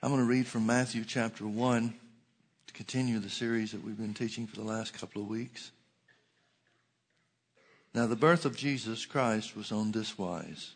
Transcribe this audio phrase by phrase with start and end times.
[0.00, 1.92] I'm going to read from Matthew chapter 1
[2.68, 5.72] to continue the series that we've been teaching for the last couple of weeks.
[7.92, 10.70] Now, the birth of Jesus Christ was on this wise.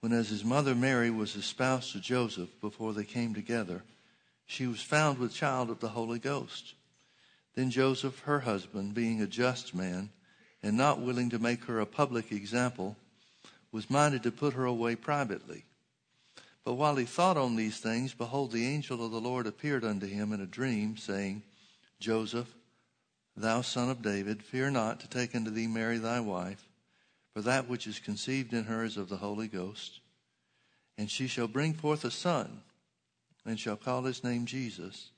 [0.00, 3.84] When, as his mother Mary was espoused to Joseph before they came together,
[4.44, 6.74] she was found with child of the Holy Ghost.
[7.54, 10.10] Then Joseph, her husband, being a just man,
[10.62, 12.96] and not willing to make her a public example,
[13.72, 15.64] was minded to put her away privately.
[16.66, 20.04] But while he thought on these things, behold, the angel of the Lord appeared unto
[20.04, 21.44] him in a dream, saying,
[22.00, 22.52] Joseph,
[23.36, 26.66] thou son of David, fear not to take unto thee Mary thy wife,
[27.32, 30.00] for that which is conceived in her is of the Holy Ghost.
[30.98, 32.62] And she shall bring forth a son,
[33.44, 35.10] and shall call his name Jesus,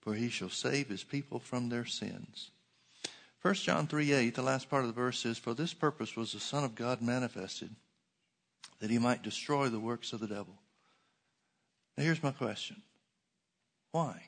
[0.00, 2.52] for he shall save his people from their sins.
[3.42, 6.32] 1 John 3 8, the last part of the verse says, For this purpose was
[6.32, 7.76] the Son of God manifested,
[8.80, 10.56] that he might destroy the works of the devil.
[11.96, 12.82] Now, here's my question
[13.92, 14.22] Why?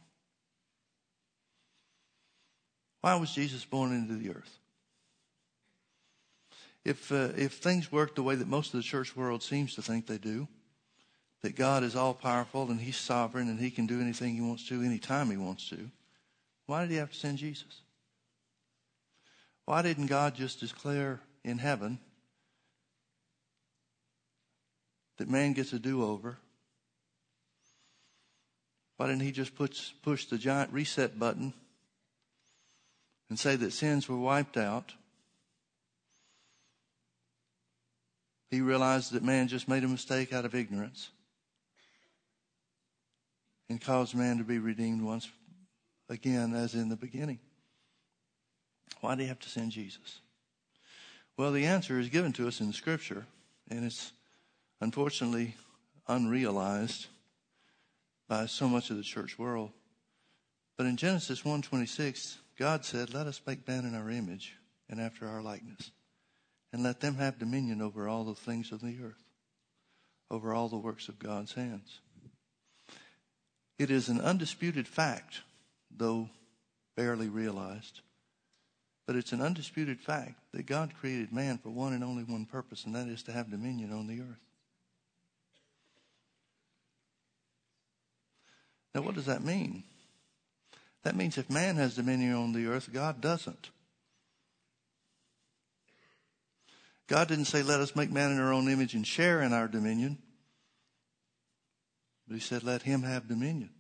[3.01, 4.59] Why was Jesus born into the earth?
[6.85, 9.83] If, uh, if things work the way that most of the church world seems to
[9.83, 10.49] think they do,
[11.43, 14.67] that God is all powerful and He's sovereign and He can do anything He wants
[14.69, 15.91] to anytime He wants to,
[16.67, 17.83] why did He have to send Jesus?
[19.65, 21.99] Why didn't God just declare in heaven
[25.19, 26.39] that man gets a do over
[28.99, 31.55] why didn't he just push, push the giant reset button
[33.31, 34.93] and say that sins were wiped out?
[38.51, 41.11] He realized that man just made a mistake out of ignorance
[43.71, 45.29] and caused man to be redeemed once
[46.09, 47.39] again as in the beginning.
[49.01, 50.21] Why did he have to send Jesus?
[51.37, 53.27] Well, the answer is given to us in Scripture,
[53.71, 54.11] and it's
[54.81, 55.55] unfortunately
[56.09, 57.07] unrealized
[58.29, 59.73] by so much of the church world.
[60.77, 64.57] But in Genesis 1:26, God said, "Let us make man in our image
[64.89, 65.91] and after our likeness,
[66.73, 69.25] and let them have dominion over all the things of the earth,
[70.31, 72.01] over all the works of God's hands."
[73.79, 75.43] It is an undisputed fact,
[75.91, 76.31] though
[76.97, 78.03] barely realized,
[79.07, 82.85] but it's an undisputed fact that God created man for one and only one purpose,
[82.85, 84.48] and that is to have dominion on the earth.
[88.95, 89.85] Now, what does that mean?
[91.05, 93.71] That means if man has dominion on the earth, God doesn't.
[97.07, 99.69] God didn't say, let us make man in our own image and share in our
[99.69, 100.19] dominion.
[102.27, 103.71] But he said, let him have dominion.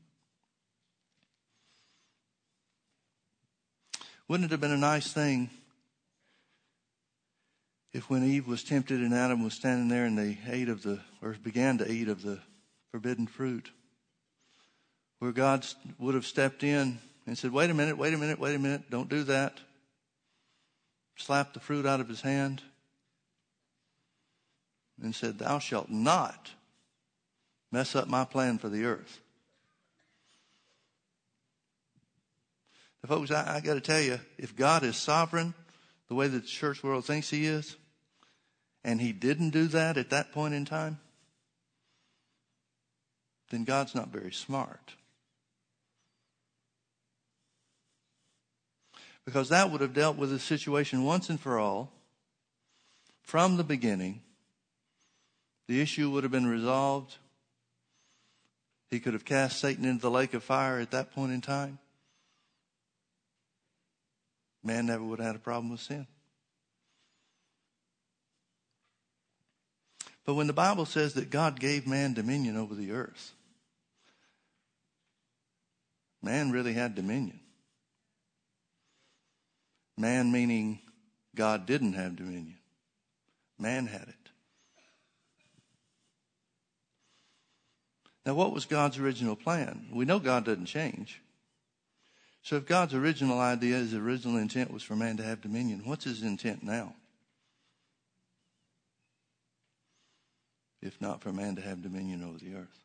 [4.26, 5.50] Wouldn't it have been a nice thing
[7.92, 11.00] if when Eve was tempted and Adam was standing there and they ate of the,
[11.22, 12.38] or began to eat of the
[12.90, 13.70] forbidden fruit,
[15.19, 15.67] where God
[15.99, 18.91] would have stepped in and said, Wait a minute, wait a minute, wait a minute,
[18.91, 19.59] don't do that.
[21.17, 22.62] Slapped the fruit out of his hand
[25.03, 26.51] and said, Thou shalt not
[27.73, 29.21] mess up my plan for the earth.
[33.06, 35.55] Folks, I, I got to tell you, if God is sovereign
[36.09, 37.77] the way that the church world thinks he is,
[38.85, 40.99] and he didn't do that at that point in time,
[43.50, 44.95] then God's not very smart.
[49.28, 51.93] Because that would have dealt with the situation once and for all
[53.21, 54.22] from the beginning.
[55.66, 57.19] The issue would have been resolved.
[58.88, 61.78] He could have cast Satan into the lake of fire at that point in time.
[64.65, 66.06] Man never would have had a problem with sin.
[70.25, 73.34] But when the Bible says that God gave man dominion over the earth,
[76.22, 77.41] man really had dominion.
[79.98, 80.78] Man meaning
[81.34, 82.56] God didn't have dominion.
[83.59, 84.14] Man had it.
[88.25, 89.88] Now, what was God's original plan?
[89.93, 91.20] We know God doesn't change.
[92.43, 96.05] So, if God's original idea, his original intent was for man to have dominion, what's
[96.05, 96.94] his intent now?
[100.81, 102.84] If not for man to have dominion over the earth.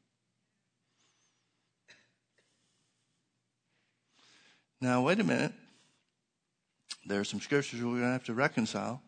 [4.82, 5.54] Now, wait a minute.
[7.06, 9.02] There are some scriptures we're going to have to reconcile.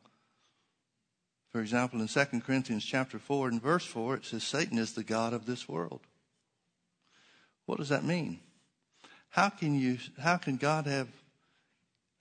[1.51, 5.03] For example, in 2 Corinthians chapter 4 and verse 4, it says Satan is the
[5.03, 6.01] God of this world.
[7.65, 8.39] What does that mean?
[9.29, 11.07] How can you, how can God have,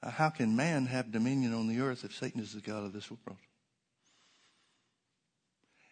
[0.03, 3.11] how can man have dominion on the earth if Satan is the God of this
[3.11, 3.39] world?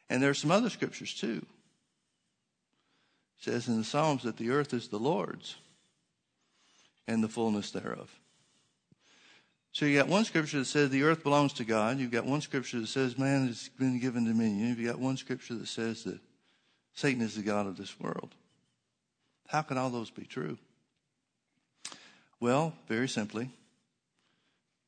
[0.08, 1.44] And there are some other scriptures too.
[3.38, 5.56] It says in the Psalms that the earth is the Lord's
[7.08, 8.08] and the fullness thereof.
[9.72, 11.98] So you got one scripture that says the earth belongs to God.
[11.98, 14.69] You've got one scripture that says man has been given dominion.
[14.69, 16.20] You've got one scripture that says that
[16.92, 18.34] Satan is the God of this world.
[19.48, 20.58] How can all those be true?
[22.38, 23.50] Well, very simply,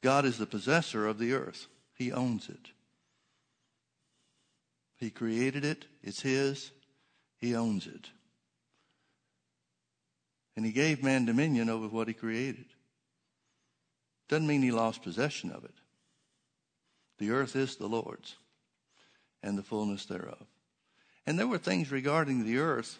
[0.02, 1.66] God is the possessor of the earth.
[1.94, 2.70] He owns it.
[4.96, 5.86] He created it.
[6.02, 6.70] It's His.
[7.38, 8.10] He owns it.
[10.56, 12.66] And He gave man dominion over what He created.
[14.28, 15.74] Doesn't mean He lost possession of it.
[17.18, 18.36] The earth is the Lord's
[19.42, 20.46] and the fullness thereof.
[21.26, 22.98] And there were things regarding the earth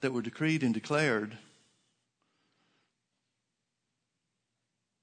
[0.00, 1.36] that were decreed and declared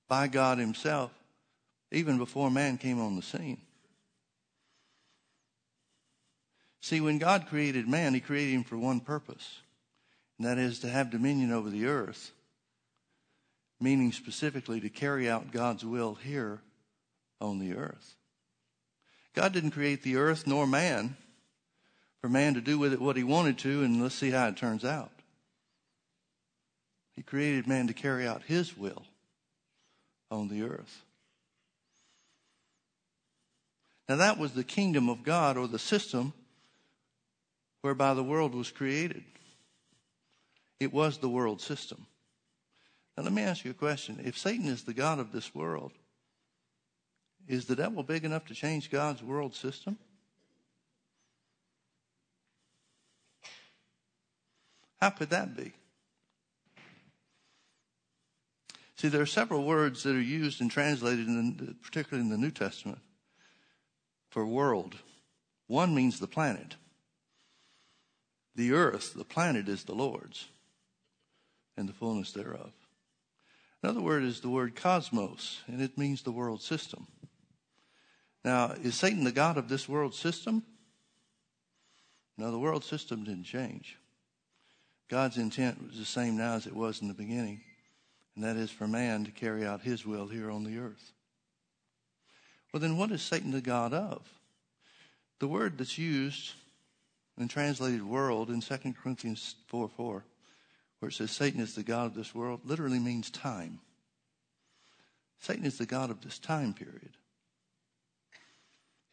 [0.08, 1.12] by God Himself
[1.92, 3.62] even before man came on the scene.
[6.82, 9.60] See, when God created man, He created him for one purpose,
[10.38, 12.32] and that is to have dominion over the earth,
[13.80, 16.62] meaning specifically to carry out God's will here
[17.42, 18.16] on the earth.
[19.34, 21.18] God didn't create the earth nor man
[22.22, 24.58] for man to do with it what he wanted to, and let's see how it
[24.58, 25.12] turns out.
[27.14, 29.04] He created man to carry out his will
[30.32, 31.04] on the earth.
[34.08, 36.34] Now, that was the kingdom of God or the system
[37.82, 39.24] whereby the world was created.
[40.80, 42.06] It was the world system.
[43.18, 44.20] Now, let me ask you a question.
[44.24, 45.94] If Satan is the God of this world,
[47.48, 49.98] is the devil big enough to change God's world system?
[55.00, 55.72] How could that be?
[58.96, 62.38] See, there are several words that are used and translated, in the, particularly in the
[62.38, 63.00] New Testament,
[64.30, 64.96] for world.
[65.68, 66.76] One means the planet.
[68.56, 70.48] The earth, the planet, is the Lord's
[71.78, 72.72] and the fullness thereof.
[73.86, 77.06] Another word is the word cosmos, and it means the world system.
[78.44, 80.64] Now, is Satan the God of this world system?
[82.36, 84.00] No, the world system didn't change.
[85.08, 87.62] God's intent was the same now as it was in the beginning,
[88.34, 91.14] and that is for man to carry out his will here on the earth.
[92.74, 94.28] Well, then what is Satan the God of?
[95.38, 96.54] The word that's used
[97.38, 100.26] and translated world in 2 Corinthians 4 4,
[101.00, 103.80] where it says Satan is the God of this world, literally means time.
[105.40, 107.12] Satan is the God of this time period.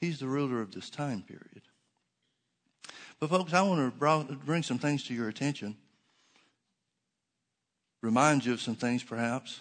[0.00, 1.62] He's the ruler of this time period.
[3.20, 5.76] But, folks, I want to bring some things to your attention,
[8.00, 9.60] remind you of some things, perhaps,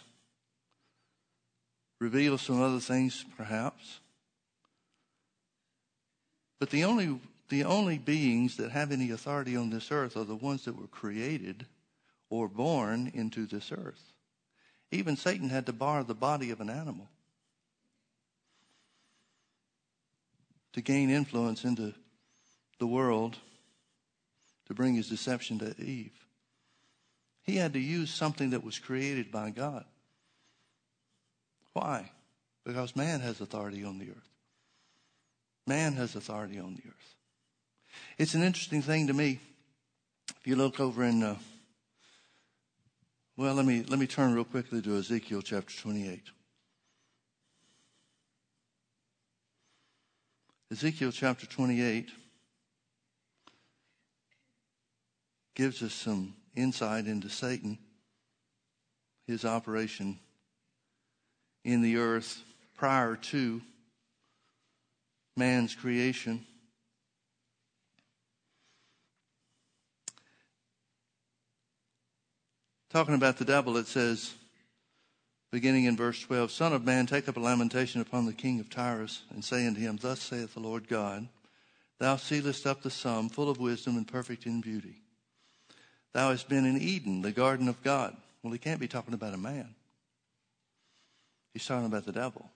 [2.00, 4.00] reveal some other things, perhaps.
[6.60, 7.20] But the only
[7.50, 10.88] the only beings that have any authority on this earth are the ones that were
[10.88, 11.66] created
[12.32, 14.14] or born into this earth.
[14.90, 17.10] Even Satan had to borrow the body of an animal
[20.74, 21.94] to gain influence into
[22.80, 23.38] the world
[24.66, 26.26] to bring his deception to Eve.
[27.44, 29.84] He had to use something that was created by God.
[31.74, 32.12] Why?
[32.64, 34.30] Because man has authority on the earth.
[35.68, 37.16] Man has authority on the earth.
[38.18, 39.40] It's an interesting thing to me.
[40.40, 41.36] If you look over in, uh,
[43.42, 46.22] well, let me let me turn real quickly to Ezekiel chapter 28.
[50.72, 52.12] Ezekiel chapter 28
[55.56, 57.80] gives us some insight into Satan,
[59.26, 60.20] his operation
[61.66, 62.44] in the earth
[62.78, 63.60] prior to
[65.36, 66.46] man's creation.
[72.92, 74.34] Talking about the devil, it says,
[75.50, 78.70] beginning in verse 12, Son of man, take up a lamentation upon the king of
[78.70, 81.30] Tyrus, and say unto him, Thus saith the Lord God,
[82.00, 84.96] Thou sealest up the sum, full of wisdom and perfect in beauty.
[86.12, 88.14] Thou hast been in Eden, the garden of God.
[88.44, 89.74] Well, he can't be talking about a man.
[91.54, 92.50] He's talking about the devil.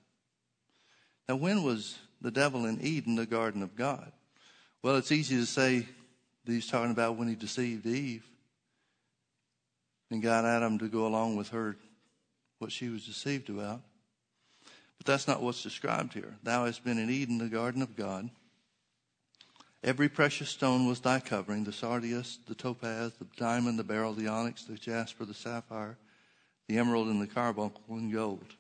[1.29, 4.11] Now, when was the devil in Eden the garden of God?
[4.83, 5.87] Well, it's easy to say
[6.43, 8.27] that he's talking about when he deceived Eve
[10.15, 11.75] and got Adam to go along with her,
[12.59, 13.81] what she was deceived about.
[14.97, 16.35] But that's not what's described here.
[16.41, 18.29] Thou hast been in Eden, the garden of God.
[19.83, 24.29] Every precious stone was thy covering the sardius, the topaz, the diamond, the beryl, the
[24.29, 25.97] onyx, the jasper, the sapphire,
[26.69, 28.55] the emerald, and the carbuncle, and gold.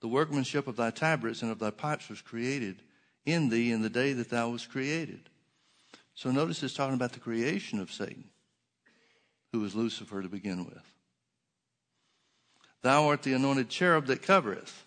[0.00, 2.82] The workmanship of thy tabrets and of thy pipes was created
[3.24, 5.30] in thee in the day that thou was created.
[6.14, 8.24] So notice it's talking about the creation of Satan,
[9.52, 10.94] who was Lucifer to begin with.
[12.82, 14.84] Thou art the anointed cherub that covereth,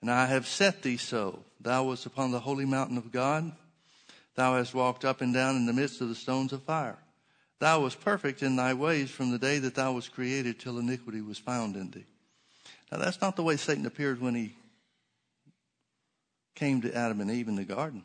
[0.00, 1.44] and I have set thee so.
[1.60, 3.52] Thou wast upon the holy mountain of God.
[4.34, 6.98] Thou hast walked up and down in the midst of the stones of fire.
[7.58, 11.20] Thou wast perfect in thy ways from the day that thou wast created till iniquity
[11.20, 12.06] was found in thee.
[12.90, 14.54] Now that's not the way Satan appeared when he
[16.54, 18.04] came to Adam and Eve in the garden.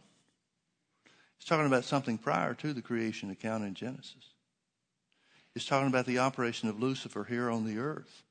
[1.38, 4.35] He's talking about something prior to the creation account in Genesis.
[5.56, 8.24] He's talking about the operation of Lucifer here on the earth.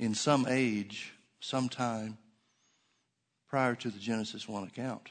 [0.00, 2.18] In some age, sometime
[3.48, 5.08] prior to the Genesis 1 account.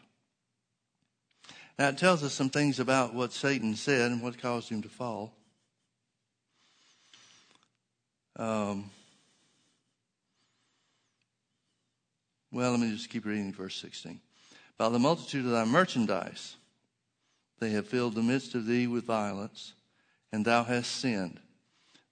[1.77, 4.89] Now, it tells us some things about what Satan said and what caused him to
[4.89, 5.33] fall.
[8.35, 8.91] Um,
[12.51, 14.19] well, let me just keep reading verse 16.
[14.77, 16.57] By the multitude of thy merchandise,
[17.59, 19.73] they have filled the midst of thee with violence,
[20.31, 21.39] and thou hast sinned.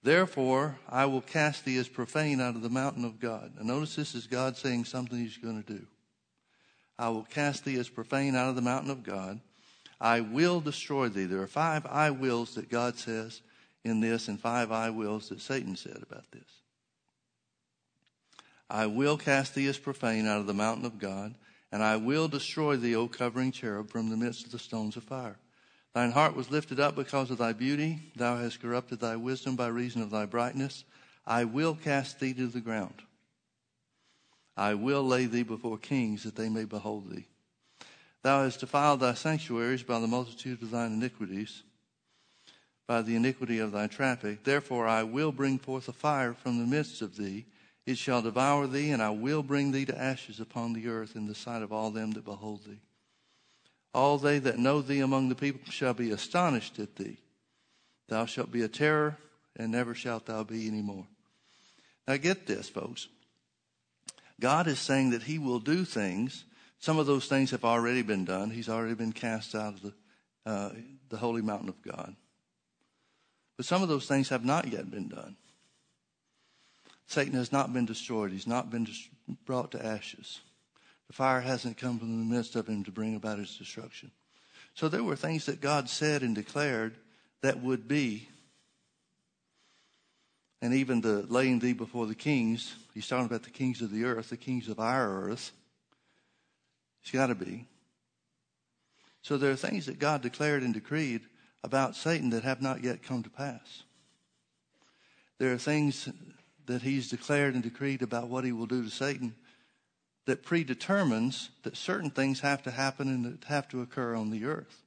[0.03, 3.53] Therefore, I will cast thee as profane out of the mountain of God.
[3.57, 5.85] And notice this is God saying something he's going to do.
[6.97, 9.39] I will cast thee as profane out of the mountain of God.
[9.99, 11.25] I will destroy thee.
[11.25, 13.41] There are five I wills that God says
[13.83, 16.43] in this, and five I wills that Satan said about this.
[18.69, 21.35] I will cast thee as profane out of the mountain of God,
[21.71, 25.03] and I will destroy thee, O covering cherub, from the midst of the stones of
[25.03, 25.37] fire.
[25.93, 28.11] Thine heart was lifted up because of thy beauty.
[28.15, 30.83] Thou hast corrupted thy wisdom by reason of thy brightness.
[31.25, 33.01] I will cast thee to the ground.
[34.55, 37.25] I will lay thee before kings that they may behold thee.
[38.23, 41.63] Thou hast defiled thy sanctuaries by the multitude of thine iniquities,
[42.87, 44.43] by the iniquity of thy traffic.
[44.43, 47.45] Therefore I will bring forth a fire from the midst of thee.
[47.87, 51.25] It shall devour thee, and I will bring thee to ashes upon the earth in
[51.25, 52.81] the sight of all them that behold thee.
[53.95, 57.17] All they that know thee among the people shall be astonished at thee.
[58.09, 59.17] Thou shalt be a terror,
[59.55, 61.07] and never shalt thou be any more.
[62.07, 63.07] Now get this, folks.
[64.39, 66.43] God is saying that he will do things
[66.79, 68.51] some of those things have already been done.
[68.51, 69.93] He's already been cast out of the,
[70.45, 70.69] uh,
[71.09, 72.15] the holy mountain of God.
[73.55, 75.35] But some of those things have not yet been done.
[77.07, 78.31] Satan has not been destroyed.
[78.31, 78.87] He's not been
[79.45, 80.41] brought to ashes.
[81.07, 84.11] The fire hasn't come from the midst of him to bring about his destruction.
[84.73, 86.97] So there were things that God said and declared
[87.41, 88.27] that would be.
[90.61, 94.03] And even the laying thee before the kings, he's talking about the kings of the
[94.03, 95.51] earth, the kings of our earth.
[97.01, 97.67] It's got to be.
[99.21, 101.21] So there are things that God declared and decreed
[101.63, 103.83] about Satan that have not yet come to pass.
[105.37, 106.09] There are things
[106.67, 109.35] that he's declared and decreed about what he will do to Satan
[110.25, 114.45] that predetermines that certain things have to happen and that have to occur on the
[114.45, 114.83] earth.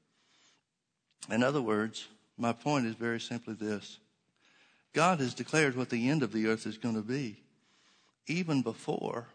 [1.31, 2.07] In other words,
[2.39, 3.99] my point is very simply this
[4.93, 7.39] God has declared what the end of the earth is going to be,
[8.27, 9.27] even before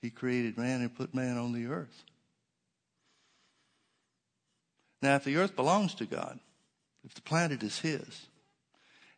[0.00, 2.04] he created man and put man on the earth.
[5.02, 6.38] Now, if the earth belongs to God,
[7.04, 8.26] if the planet is His,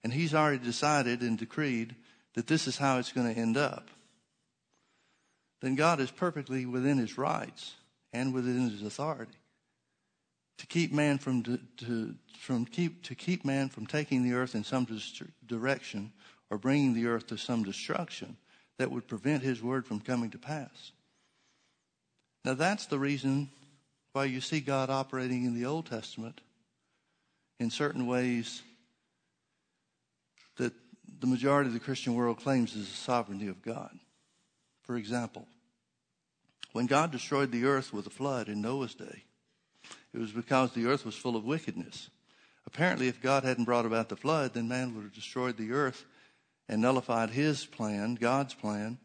[0.04, 1.94] and He's already decided and decreed
[2.38, 3.88] that this is how it's going to end up,
[5.60, 7.74] then God is perfectly within His rights
[8.12, 9.32] and within His authority
[10.58, 14.54] to keep man from to, to from keep to keep man from taking the earth
[14.54, 14.86] in some
[15.48, 16.12] direction
[16.48, 18.36] or bringing the earth to some destruction
[18.78, 20.92] that would prevent His word from coming to pass.
[22.44, 23.48] Now that's the reason
[24.12, 26.40] why you see God operating in the Old Testament
[27.58, 28.62] in certain ways
[31.20, 33.98] the majority of the Christian world claims is the sovereignty of God.
[34.82, 35.46] For example,
[36.72, 39.24] when God destroyed the earth with a flood in Noah's day,
[40.12, 42.10] it was because the earth was full of wickedness.
[42.66, 46.04] Apparently, if God hadn't brought about the flood, then man would have destroyed the earth
[46.68, 48.98] and nullified his plan, God's plan,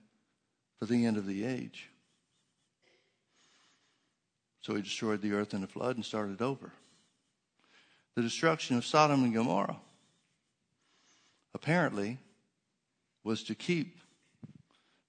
[0.80, 1.90] for the end of the age.
[4.62, 6.72] So he destroyed the earth in a flood and started over.
[8.16, 9.80] The destruction of Sodom and Gomorrah
[11.54, 12.20] apparently
[13.24, 14.00] was to keep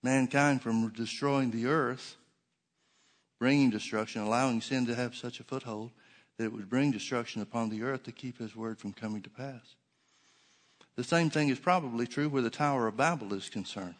[0.02, 2.16] mankind from destroying the earth,
[3.38, 5.90] bringing destruction, allowing sin to have such a foothold
[6.36, 9.30] that it would bring destruction upon the earth to keep his word from coming to
[9.30, 9.76] pass.
[10.96, 13.96] The same thing is probably true where the Tower of Babel is concerned.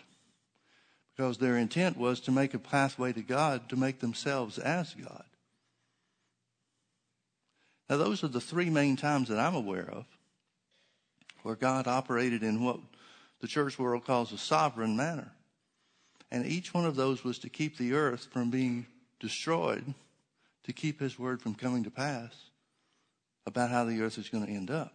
[1.16, 5.24] Because their intent was to make a pathway to God, to make themselves as God.
[7.88, 10.06] Now, those are the three main times that I'm aware of
[11.44, 12.80] where God operated in what
[13.40, 15.30] the church world calls a sovereign manner.
[16.30, 18.86] And each one of those was to keep the earth from being
[19.20, 19.94] destroyed
[20.64, 22.34] to keep his word from coming to pass
[23.46, 24.94] about how the earth is going to end up.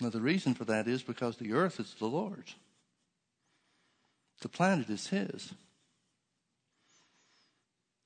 [0.00, 2.54] Now, the reason for that is because the earth is the Lord's,
[4.40, 5.52] the planet is his.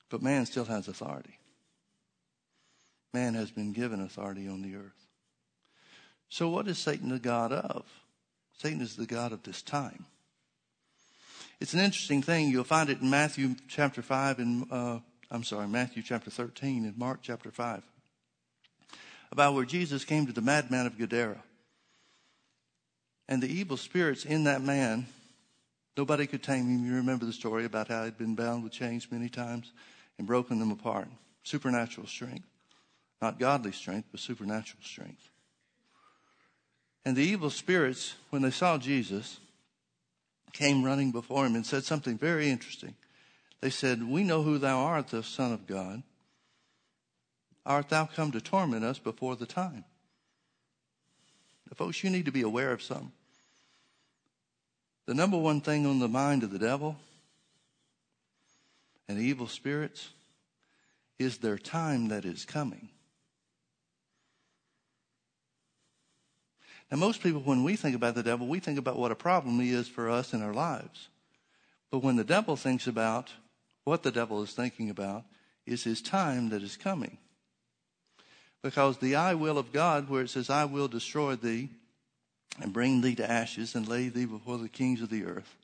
[0.09, 1.37] But man still has authority.
[3.13, 5.08] Man has been given authority on the earth.
[6.29, 7.85] So, what is Satan the God of?
[8.57, 10.05] Satan is the God of this time.
[11.59, 12.49] It's an interesting thing.
[12.49, 14.99] You'll find it in Matthew chapter 5 and, uh,
[15.31, 17.83] I'm sorry, Matthew chapter 13 and Mark chapter 5
[19.31, 21.43] about where Jesus came to the madman of Gadara.
[23.27, 25.05] And the evil spirits in that man,
[25.95, 26.85] nobody could tame him.
[26.85, 29.71] You remember the story about how he'd been bound with chains many times
[30.17, 31.07] and broken them apart.
[31.43, 32.47] Supernatural strength.
[33.21, 35.29] Not godly strength, but supernatural strength.
[37.09, 39.39] And the evil spirits, when they saw Jesus,
[40.53, 42.93] came running before him and said something very interesting.
[43.61, 46.03] They said, We know who thou art, the Son of God.
[47.65, 49.85] Art thou come to torment us before the time?
[51.65, 53.11] Now, folks, you need to be aware of something.
[55.07, 56.95] The number one thing on the mind of the devil
[59.07, 60.09] and the evil spirits
[61.17, 62.89] is their time that is coming.
[66.91, 69.59] Now, most people, when we think about the devil, we think about what a problem
[69.59, 71.09] he is for us in our lives.
[71.91, 73.31] But when the devil thinks about
[73.83, 75.23] what the devil is thinking about,
[75.65, 77.17] is his time that is coming.
[78.63, 81.69] Because the I will of God, where it says, I will destroy thee
[82.59, 85.55] and bring thee to ashes and lay thee before the kings of the earth,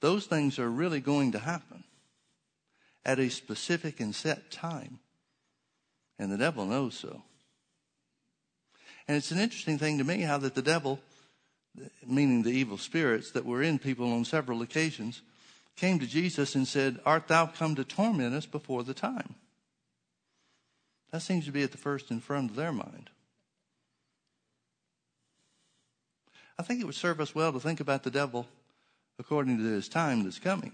[0.00, 1.84] those things are really going to happen
[3.04, 4.98] at a specific and set time.
[6.18, 7.22] And the devil knows so.
[9.08, 11.00] And it's an interesting thing to me how that the devil,
[12.06, 15.22] meaning the evil spirits that were in people on several occasions,
[15.76, 19.34] came to Jesus and said, Art thou come to torment us before the time?
[21.10, 23.10] That seems to be at the first in front of their mind.
[26.58, 28.46] I think it would serve us well to think about the devil
[29.18, 30.72] according to his time that's coming.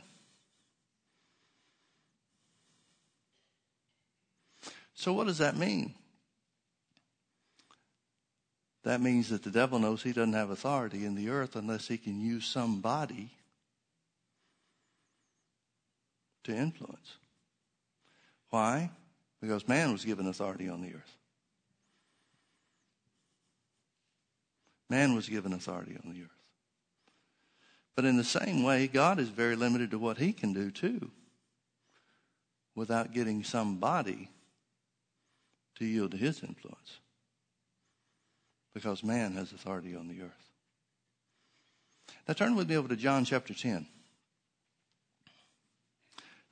[4.94, 5.94] So, what does that mean?
[8.84, 11.98] That means that the devil knows he doesn't have authority in the earth unless he
[11.98, 13.30] can use somebody
[16.44, 17.16] to influence.
[18.50, 18.90] Why?
[19.40, 21.16] Because man was given authority on the earth.
[24.88, 26.30] Man was given authority on the earth.
[27.94, 31.10] But in the same way, God is very limited to what he can do too
[32.74, 34.30] without getting somebody
[35.76, 37.00] to yield to his influence.
[38.78, 40.50] Because man has authority on the earth.
[42.28, 43.88] Now turn with me over to John chapter 10.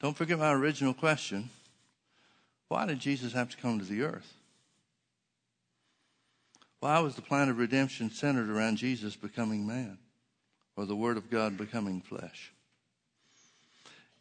[0.01, 1.51] Don't forget my original question.
[2.67, 4.35] Why did Jesus have to come to the earth?
[6.81, 9.97] Why was the plan of redemption centered around Jesus becoming man
[10.77, 12.53] or the Word of God becoming flesh?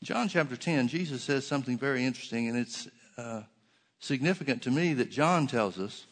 [0.04, 2.88] John chapter 10, Jesus says something very interesting, and it's
[3.18, 3.42] uh,
[3.98, 6.06] significant to me that John tells us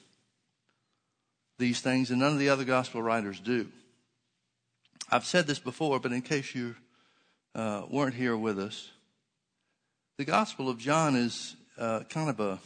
[1.58, 3.68] these things and none of the other gospel writers do.
[5.10, 6.76] I've said this before, but in case you
[7.54, 8.90] uh, weren't here with us,
[10.18, 12.60] the Gospel of John is uh, kind of a,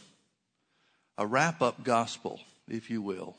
[1.17, 3.35] a wrap up gospel, if you will.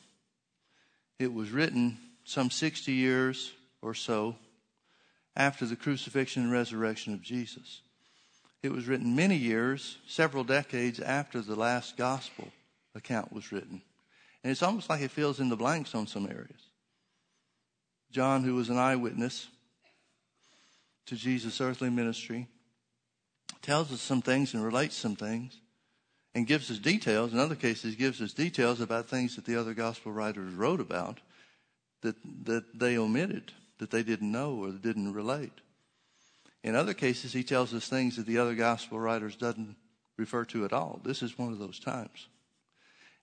[1.18, 4.36] It was written some 60 years or so
[5.36, 7.80] after the crucifixion and resurrection of Jesus.
[8.62, 12.48] It was written many years, several decades after the last gospel
[12.94, 13.82] account was written.
[14.48, 16.70] And it's almost like it fills in the blanks on some areas.
[18.10, 19.46] John, who was an eyewitness
[21.04, 22.48] to Jesus' earthly ministry,
[23.60, 25.60] tells us some things and relates some things
[26.34, 27.34] and gives us details.
[27.34, 31.20] In other cases, gives us details about things that the other gospel writers wrote about
[32.00, 35.60] that, that they omitted, that they didn't know or didn't relate.
[36.64, 39.76] In other cases, he tells us things that the other gospel writers doesn't
[40.16, 41.02] refer to at all.
[41.04, 42.28] This is one of those times.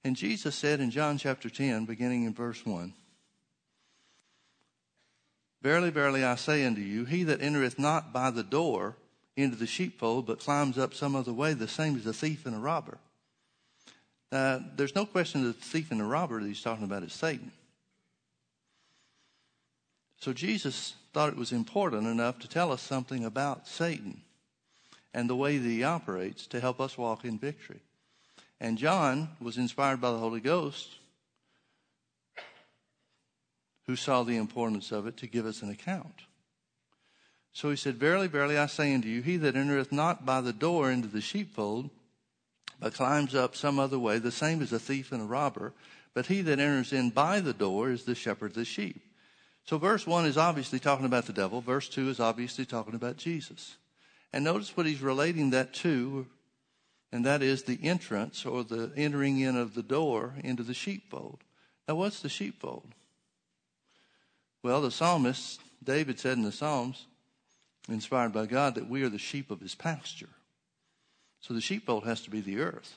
[0.05, 2.93] And Jesus said in John chapter 10, beginning in verse 1,
[5.63, 8.97] Verily, verily, I say unto you, he that entereth not by the door
[9.35, 12.55] into the sheepfold, but climbs up some other way, the same as a thief and
[12.55, 12.99] a robber.
[14.31, 17.11] Now, there's no question that the thief and the robber that he's talking about is
[17.11, 17.51] Satan.
[20.19, 24.21] So Jesus thought it was important enough to tell us something about Satan
[25.15, 27.79] and the way that he operates to help us walk in victory.
[28.59, 30.95] And John was inspired by the Holy Ghost,
[33.87, 36.23] who saw the importance of it to give us an account.
[37.53, 40.53] So he said, Verily, verily, I say unto you, he that entereth not by the
[40.53, 41.89] door into the sheepfold,
[42.79, 45.73] but climbs up some other way, the same is a thief and a robber.
[46.13, 49.01] But he that enters in by the door is the shepherd of the sheep.
[49.65, 51.59] So verse 1 is obviously talking about the devil.
[51.61, 53.77] Verse 2 is obviously talking about Jesus.
[54.31, 56.27] And notice what he's relating that to,
[57.11, 61.39] and that is the entrance or the entering in of the door into the sheepfold.
[61.87, 62.93] Now, what's the sheepfold?
[64.63, 67.05] Well, the psalmist, David said in the Psalms,
[67.87, 70.29] inspired by God, that we are the sheep of his pasture.
[71.39, 72.95] So the sheepfold has to be the earth.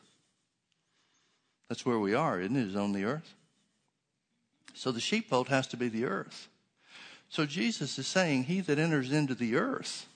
[1.68, 2.68] That's where we are, isn't it?
[2.68, 3.35] Is on the earth.
[4.73, 6.49] So the sheepfold has to be the earth.
[7.29, 10.07] So Jesus is saying, He that enters into the earth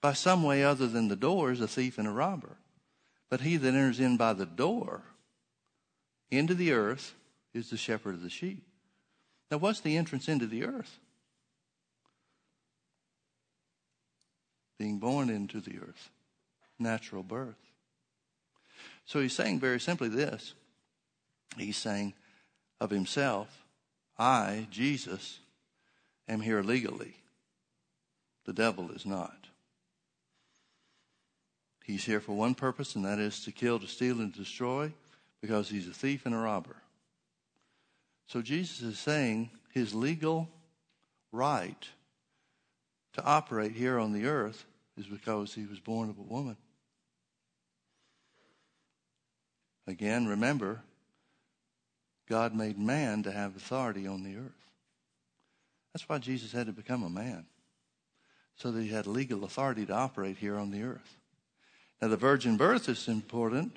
[0.00, 2.56] by some way other than the door is a thief and a robber.
[3.28, 5.02] But he that enters in by the door
[6.30, 7.14] into the earth
[7.54, 8.62] is the shepherd of the sheep.
[9.50, 10.98] Now, what's the entrance into the earth?
[14.78, 16.10] Being born into the earth,
[16.78, 17.54] natural birth.
[19.06, 20.54] So he's saying very simply this
[21.56, 22.12] He's saying
[22.80, 23.64] of himself,
[24.18, 25.38] I, Jesus,
[26.28, 27.14] am here legally.
[28.44, 29.46] The devil is not.
[31.86, 34.92] He's here for one purpose, and that is to kill, to steal, and destroy,
[35.40, 36.74] because he's a thief and a robber.
[38.26, 40.48] So Jesus is saying his legal
[41.30, 41.88] right
[43.12, 44.64] to operate here on the earth
[44.96, 46.56] is because he was born of a woman.
[49.86, 50.82] Again, remember,
[52.28, 54.70] God made man to have authority on the earth.
[55.94, 57.46] That's why Jesus had to become a man,
[58.56, 61.20] so that he had legal authority to operate here on the earth.
[62.00, 63.74] Now, the virgin birth is important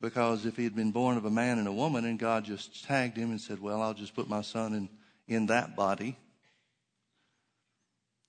[0.00, 2.84] because if he had been born of a man and a woman and God just
[2.84, 4.88] tagged him and said, Well, I'll just put my son in,
[5.28, 6.16] in that body,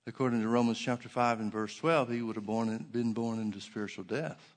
[0.05, 3.59] according to Romans chapter 5 and verse 12, he would have born, been born into
[3.59, 4.55] spiritual death.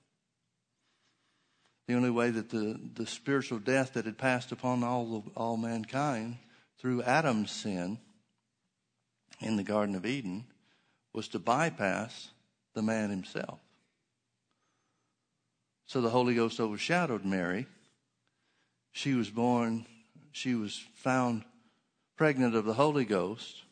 [1.89, 6.37] The only way that the, the spiritual death that had passed upon all, all mankind
[6.79, 7.99] through Adam's sin
[9.41, 10.45] in the Garden of Eden
[11.13, 12.29] was to bypass
[12.75, 13.59] the man himself.
[15.87, 17.67] So the Holy Ghost overshadowed Mary.
[18.93, 19.87] She was born,
[20.33, 21.45] she was found
[22.17, 23.63] pregnant of the Holy Ghost.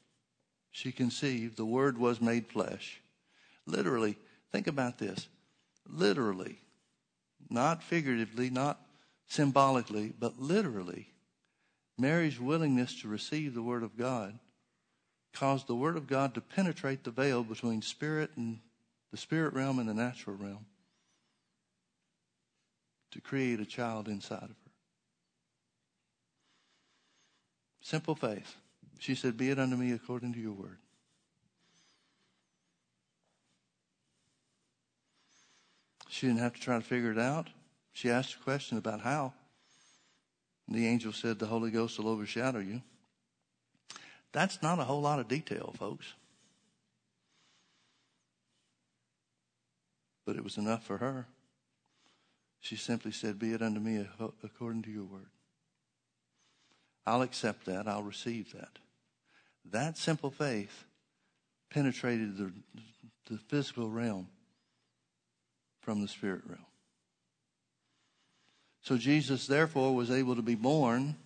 [0.70, 3.00] She conceived, the Word was made flesh.
[3.66, 4.16] Literally,
[4.52, 5.28] think about this.
[5.86, 6.58] Literally,
[7.50, 8.80] not figuratively, not
[9.26, 11.08] symbolically, but literally,
[11.98, 14.38] Mary's willingness to receive the Word of God
[15.32, 18.58] caused the Word of God to penetrate the veil between spirit and
[19.10, 20.66] the spirit realm and the natural realm
[23.10, 24.70] to create a child inside of her.
[27.80, 28.56] Simple faith.
[28.98, 30.78] She said, Be it unto me according to your word.
[36.08, 37.48] She didn't have to try to figure it out.
[37.92, 39.32] She asked a question about how.
[40.68, 42.82] The angel said, The Holy Ghost will overshadow you.
[44.32, 46.12] That's not a whole lot of detail, folks.
[50.28, 51.26] But it was enough for her.
[52.60, 54.06] She simply said, Be it unto me
[54.44, 55.30] according to your word.
[57.06, 57.88] I'll accept that.
[57.88, 58.78] I'll receive that.
[59.70, 60.84] That simple faith
[61.70, 62.52] penetrated the,
[63.30, 64.28] the physical realm
[65.80, 66.66] from the spirit realm.
[68.82, 71.16] So Jesus, therefore, was able to be born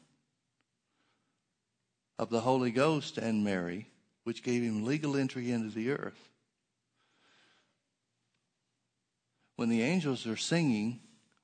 [2.20, 3.88] of the Holy Ghost and Mary,
[4.22, 6.31] which gave him legal entry into the earth.
[9.62, 10.98] When the angels are singing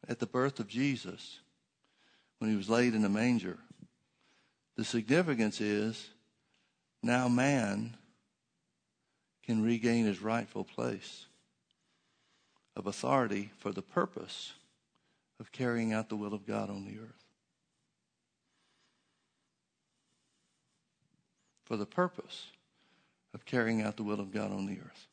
[0.09, 1.39] at the birth of Jesus,
[2.41, 3.59] when he was laid in a manger,
[4.75, 6.11] the significance is
[7.01, 7.97] now man
[9.45, 11.27] can regain his rightful place
[12.75, 14.53] of authority for the purpose
[15.39, 17.25] of carrying out the will of God on the earth.
[21.67, 22.47] For the purpose
[23.33, 25.07] of carrying out the will of God on the earth.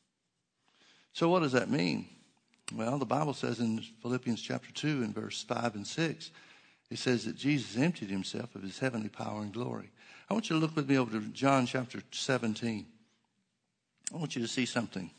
[1.12, 2.08] So, what does that mean?
[2.74, 6.30] Well, the Bible says in Philippians chapter 2 and verse 5 and 6,
[6.90, 9.90] it says that Jesus emptied himself of his heavenly power and glory.
[10.28, 12.86] I want you to look with me over to John chapter 17.
[14.12, 15.10] I want you to see something.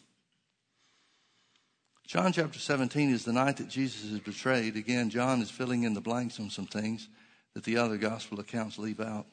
[2.06, 4.78] John chapter 17 is the night that Jesus is betrayed.
[4.78, 7.10] Again, John is filling in the blanks on some things
[7.54, 9.26] that the other gospel accounts leave out.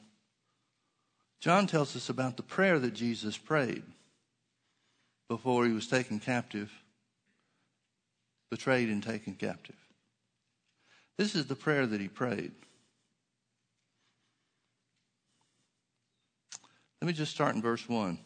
[1.39, 3.83] John tells us about the prayer that Jesus prayed
[5.29, 6.71] before he was taken captive,
[8.49, 9.75] betrayed, and taken captive.
[11.17, 12.51] This is the prayer that he prayed.
[17.01, 18.17] Let me just start in verse 1.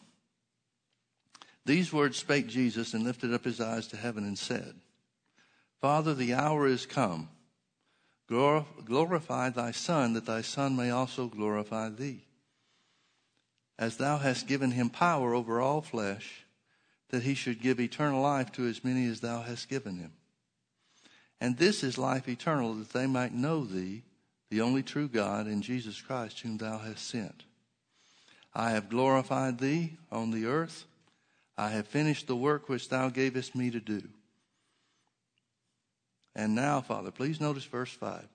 [1.66, 4.74] These words spake Jesus and lifted up his eyes to heaven and said,
[5.80, 7.28] Father, the hour is come.
[8.26, 12.24] Glorify thy Son, that thy Son may also glorify thee.
[13.78, 16.44] As thou hast given him power over all flesh,
[17.10, 20.12] that he should give eternal life to as many as thou hast given him.
[21.40, 24.02] And this is life eternal, that they might know thee,
[24.50, 27.44] the only true God, and Jesus Christ, whom thou hast sent.
[28.54, 30.84] I have glorified thee on the earth.
[31.56, 34.02] I have finished the work which thou gavest me to do.
[36.34, 38.26] And now, Father, please notice verse 5.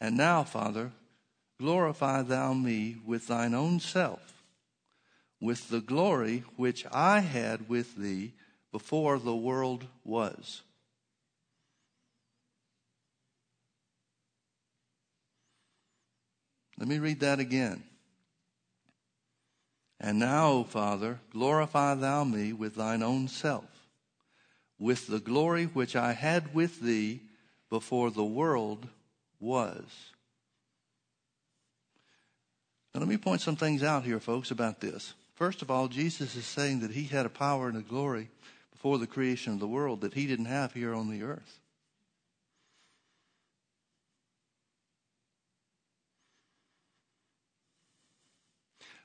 [0.00, 0.92] And now, Father,
[1.60, 4.37] glorify thou me with thine own self,
[5.40, 8.32] with the glory which I had with thee
[8.72, 10.62] before the world was.
[16.78, 17.82] Let me read that again.
[20.00, 23.88] And now, O Father, glorify thou me with thine own self,
[24.78, 27.20] with the glory which I had with thee
[27.68, 28.86] before the world
[29.40, 29.84] was.
[32.94, 35.14] Now, let me point some things out here, folks, about this.
[35.38, 38.28] First of all, Jesus is saying that he had a power and a glory
[38.72, 41.60] before the creation of the world that he didn't have here on the earth.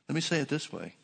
[0.10, 0.96] Let me say it this way.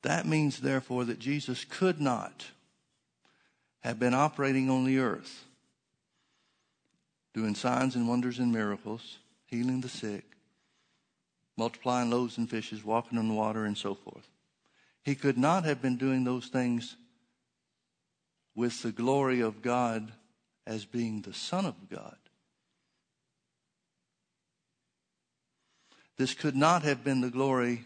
[0.00, 2.46] That means, therefore, that Jesus could not
[3.80, 5.44] have been operating on the earth,
[7.34, 10.24] doing signs and wonders and miracles, healing the sick,
[11.58, 14.28] multiplying loaves and fishes, walking on the water, and so forth.
[15.04, 16.96] He could not have been doing those things
[18.54, 20.12] with the glory of God
[20.66, 22.16] as being the Son of God.
[26.16, 27.84] This could not have been the glory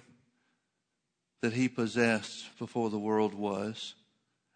[1.40, 3.94] that he possessed before the world was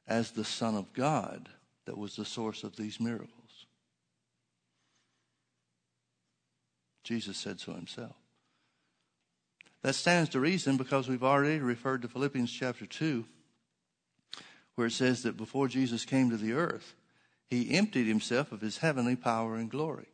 [0.06, 1.48] as the Son of God
[1.86, 3.30] that was the source of these miracles.
[7.02, 8.16] Jesus said so himself.
[9.82, 13.24] That stands to reason because we've already referred to Philippians chapter 2,
[14.74, 16.94] where it says that before Jesus came to the earth,
[17.48, 20.08] he emptied himself of his heavenly power and glory.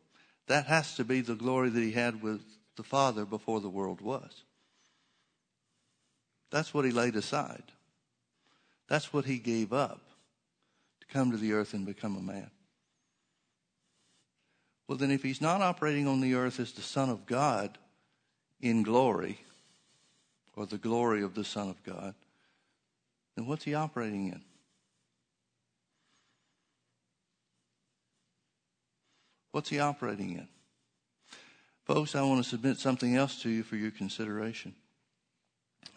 [0.47, 2.41] That has to be the glory that he had with
[2.75, 4.43] the Father before the world was.
[6.51, 7.63] That's what he laid aside.
[8.87, 10.01] That's what he gave up
[11.01, 12.51] to come to the earth and become a man.
[14.87, 17.77] Well, then, if he's not operating on the earth as the Son of God
[18.59, 19.39] in glory,
[20.55, 22.15] or the glory of the Son of God,
[23.35, 24.41] then what's he operating in?
[29.51, 30.47] What's he operating in?
[31.85, 34.73] Folks, I want to submit something else to you for your consideration,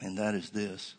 [0.01, 0.95] and that is this.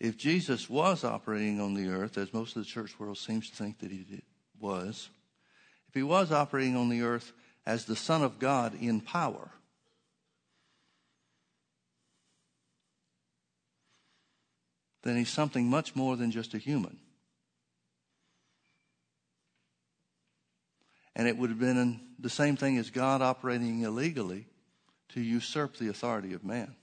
[0.00, 3.56] If Jesus was operating on the earth, as most of the church world seems to
[3.56, 4.22] think that he did,
[4.58, 5.10] was,
[5.88, 7.32] if he was operating on the earth
[7.66, 9.50] as the Son of God in power,
[15.02, 16.98] then he's something much more than just a human.
[21.16, 24.46] And it would have been the same thing as God operating illegally
[25.10, 26.74] to usurp the authority of man.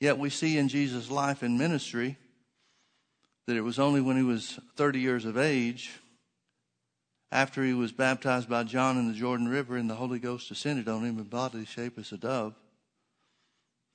[0.00, 2.16] Yet we see in Jesus' life and ministry
[3.46, 5.90] that it was only when he was 30 years of age,
[7.30, 10.88] after he was baptized by John in the Jordan River and the Holy Ghost descended
[10.88, 12.54] on him in bodily shape as a dove,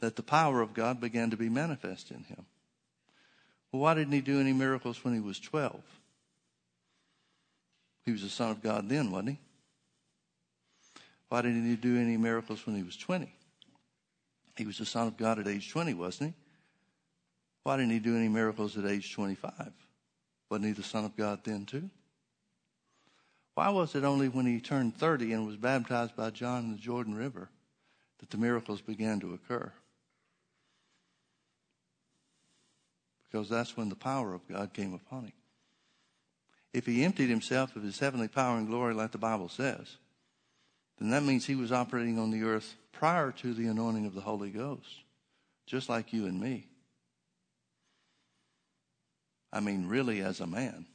[0.03, 2.45] that the power of God began to be manifest in him.
[3.71, 5.81] Well, why didn't he do any miracles when he was 12?
[8.05, 9.37] He was the Son of God then, wasn't he?
[11.29, 13.33] Why didn't he do any miracles when he was 20?
[14.57, 16.35] He was the Son of God at age 20, wasn't he?
[17.63, 19.71] Why didn't he do any miracles at age 25?
[20.49, 21.89] Wasn't he the Son of God then, too?
[23.55, 26.77] Why was it only when he turned 30 and was baptized by John in the
[26.77, 27.47] Jordan River
[28.19, 29.71] that the miracles began to occur?
[33.33, 35.33] Because that's when the power of God came upon him
[36.73, 39.97] if he emptied himself of his heavenly power and glory, like the Bible says,
[40.97, 44.21] then that means he was operating on the earth prior to the anointing of the
[44.21, 45.01] Holy Ghost,
[45.67, 46.67] just like you and me.
[49.51, 50.87] I mean, really, as a man.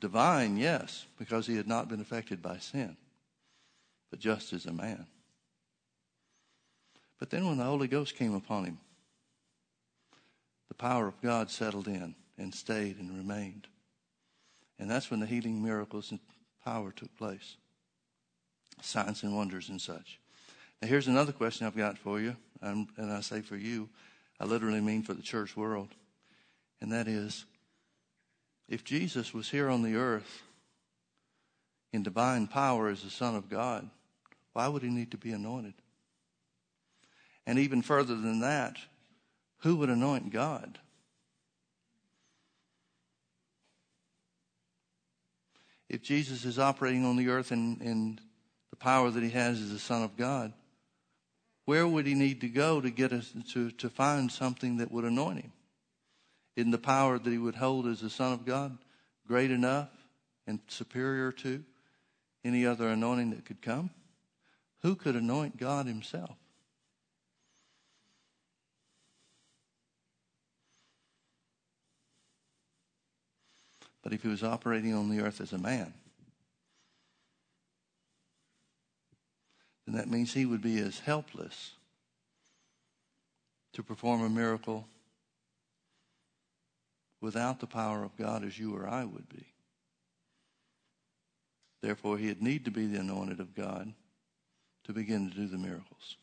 [0.00, 2.96] Divine, yes, because he had not been affected by sin,
[4.10, 5.06] but just as a man.
[7.18, 8.78] But then when the Holy Ghost came upon him,
[10.68, 13.66] the power of God settled in and stayed and remained.
[14.78, 16.20] And that's when the healing miracles and
[16.64, 17.56] power took place.
[18.82, 20.18] signs and wonders and such.
[20.82, 23.88] Now, here's another question I've got for you, and, and I say for you,
[24.38, 25.88] I literally mean for the church world,
[26.80, 27.46] and that is
[28.68, 30.42] if Jesus was here on the earth
[31.92, 33.88] in divine power as the Son of God,
[34.52, 35.74] why would he need to be anointed?
[37.46, 38.76] And even further than that,
[39.58, 40.78] who would anoint God?
[45.88, 48.18] If Jesus is operating on the earth in, in
[48.70, 50.52] the power that he has as the Son of God,
[51.64, 55.04] where would he need to go to get us to, to find something that would
[55.04, 55.52] anoint him?
[56.56, 58.78] Isn't the power that he would hold as the Son of God
[59.26, 59.90] great enough
[60.46, 61.64] and superior to
[62.44, 63.90] any other anointing that could come?
[64.82, 66.36] Who could anoint God himself?
[74.06, 75.92] But if he was operating on the earth as a man,
[79.84, 81.72] then that means he would be as helpless
[83.72, 84.86] to perform a miracle
[87.20, 89.44] without the power of God as you or I would be.
[91.82, 93.92] Therefore, he'd need to be the anointed of God
[94.84, 96.14] to begin to do the miracles.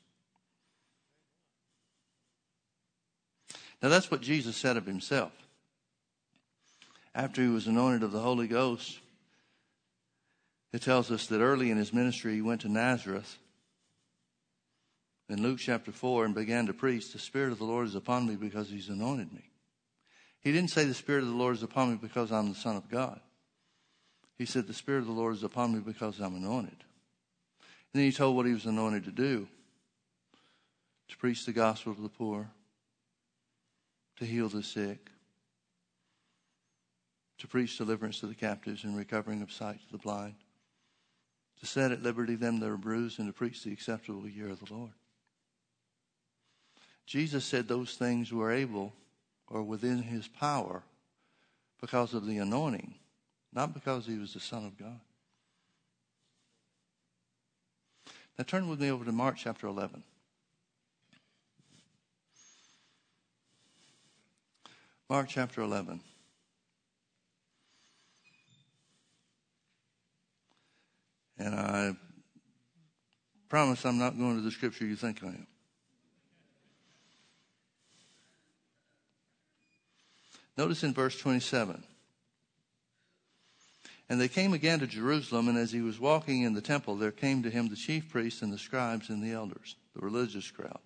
[3.82, 5.34] Now, that's what Jesus said of himself.
[7.16, 9.00] After he was anointed of the Holy Ghost,
[10.72, 13.38] it tells us that early in his ministry he went to Nazareth
[15.30, 18.28] in Luke chapter 4 and began to preach, The Spirit of the Lord is upon
[18.28, 19.50] me because He's anointed me.
[20.42, 22.76] He didn't say, The Spirit of the Lord is upon me because I'm the Son
[22.76, 23.20] of God.
[24.38, 26.72] He said, The Spirit of the Lord is upon me because I'm anointed.
[27.94, 29.48] And then he told what he was anointed to do
[31.10, 32.50] to preach the gospel to the poor,
[34.18, 35.10] to heal the sick,
[37.40, 40.36] to preach deliverance to the captives and recovering of sight to the blind,
[41.60, 44.60] to set at liberty them that are bruised, and to preach the acceptable year of
[44.60, 44.92] the Lord.
[47.06, 48.94] Jesus said those things were able
[49.48, 50.84] or within his power
[51.82, 52.96] because of the anointing,
[53.52, 55.00] not because he was the Son of God.
[58.38, 60.04] Now turn with me over to Mark chapter 11.
[65.10, 66.00] Mark chapter 11.
[71.38, 71.96] And I
[73.50, 75.48] promise I'm not going to the scripture you think I am.
[80.58, 81.84] Notice in verse 27.
[84.10, 87.12] And they came again to Jerusalem, and as he was walking in the temple, there
[87.12, 90.80] came to him the chief priests and the scribes and the elders, the religious crowd.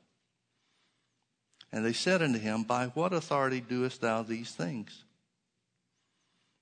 [1.71, 5.03] And they said unto him, By what authority doest thou these things?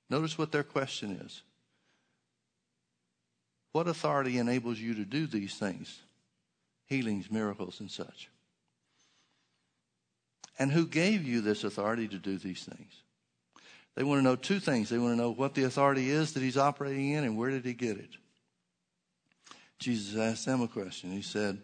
[0.09, 1.43] Notice what their question is.
[3.75, 5.99] What authority enables you to do these things?
[6.85, 8.29] Healings, miracles, and such.
[10.57, 12.93] And who gave you this authority to do these things?
[13.95, 14.87] They want to know two things.
[14.87, 17.65] They want to know what the authority is that he's operating in and where did
[17.65, 18.11] he get it?
[19.77, 21.11] Jesus asked them a question.
[21.11, 21.61] He said,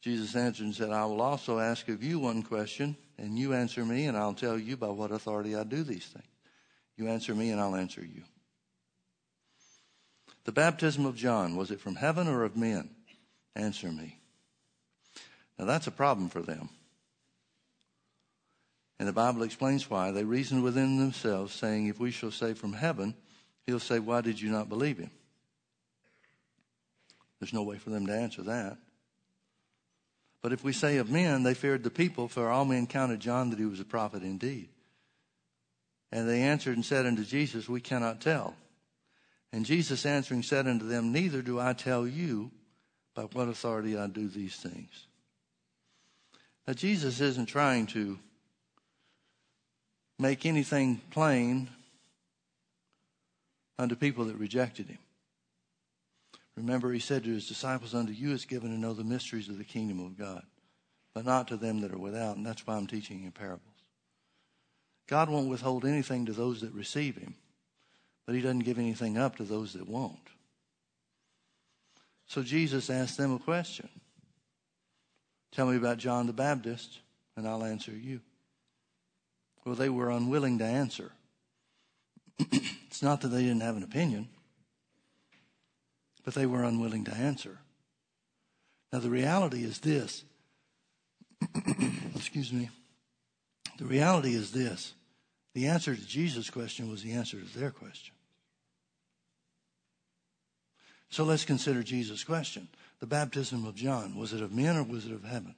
[0.00, 3.84] Jesus answered and said, I will also ask of you one question, and you answer
[3.84, 6.24] me, and I'll tell you by what authority I do these things.
[6.96, 8.22] You answer me, and I'll answer you.
[10.44, 12.90] The baptism of John, was it from heaven or of men?
[13.54, 14.18] Answer me.
[15.58, 16.68] Now that's a problem for them.
[18.98, 20.10] And the Bible explains why.
[20.10, 23.14] They reasoned within themselves, saying, If we shall say from heaven,
[23.66, 25.10] he'll say, Why did you not believe him?
[27.40, 28.78] There's no way for them to answer that.
[30.42, 33.50] But if we say of men, they feared the people, for all men counted John
[33.50, 34.68] that he was a prophet indeed.
[36.10, 38.54] And they answered and said unto Jesus, We cannot tell.
[39.52, 42.50] And Jesus answering said unto them, Neither do I tell you
[43.14, 45.06] by what authority I do these things.
[46.66, 48.18] Now, Jesus isn't trying to
[50.18, 51.68] make anything plain
[53.78, 54.98] unto people that rejected him.
[56.56, 59.58] Remember, he said to his disciples, Unto you is given to know the mysteries of
[59.58, 60.44] the kingdom of God,
[61.14, 62.36] but not to them that are without.
[62.36, 63.66] And that's why I'm teaching in parables.
[65.08, 67.34] God won't withhold anything to those that receive him,
[68.26, 70.18] but he doesn't give anything up to those that won't.
[72.26, 73.88] So Jesus asked them a question
[75.52, 77.00] Tell me about John the Baptist,
[77.36, 78.20] and I'll answer you.
[79.64, 81.12] Well, they were unwilling to answer.
[82.38, 84.28] it's not that they didn't have an opinion,
[86.24, 87.58] but they were unwilling to answer.
[88.92, 90.24] Now, the reality is this.
[92.14, 92.70] Excuse me.
[93.78, 94.94] The reality is this.
[95.54, 98.14] The answer to Jesus' question was the answer to their question.
[101.10, 102.68] So let's consider Jesus' question.
[103.00, 105.54] The baptism of John, was it of men or was it of heaven?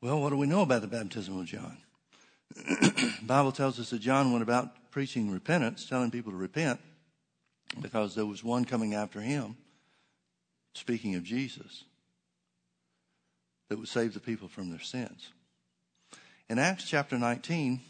[0.00, 1.78] Well, what do we know about the baptism of John?
[2.54, 6.80] the Bible tells us that John went about preaching repentance, telling people to repent,
[7.80, 9.56] because there was one coming after him,
[10.74, 11.84] speaking of Jesus,
[13.68, 15.30] that would save the people from their sins.
[16.52, 17.80] In Acts chapter 19,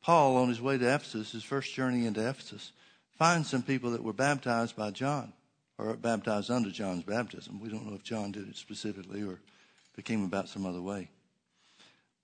[0.00, 2.70] Paul, on his way to Ephesus, his first journey into Ephesus,
[3.18, 5.32] finds some people that were baptized by John,
[5.76, 7.58] or baptized under John's baptism.
[7.58, 9.40] We don't know if John did it specifically or
[9.90, 11.08] if it came about some other way.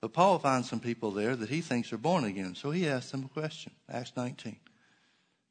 [0.00, 2.54] But Paul finds some people there that he thinks are born again.
[2.54, 4.54] So he asks them a question, Acts 19.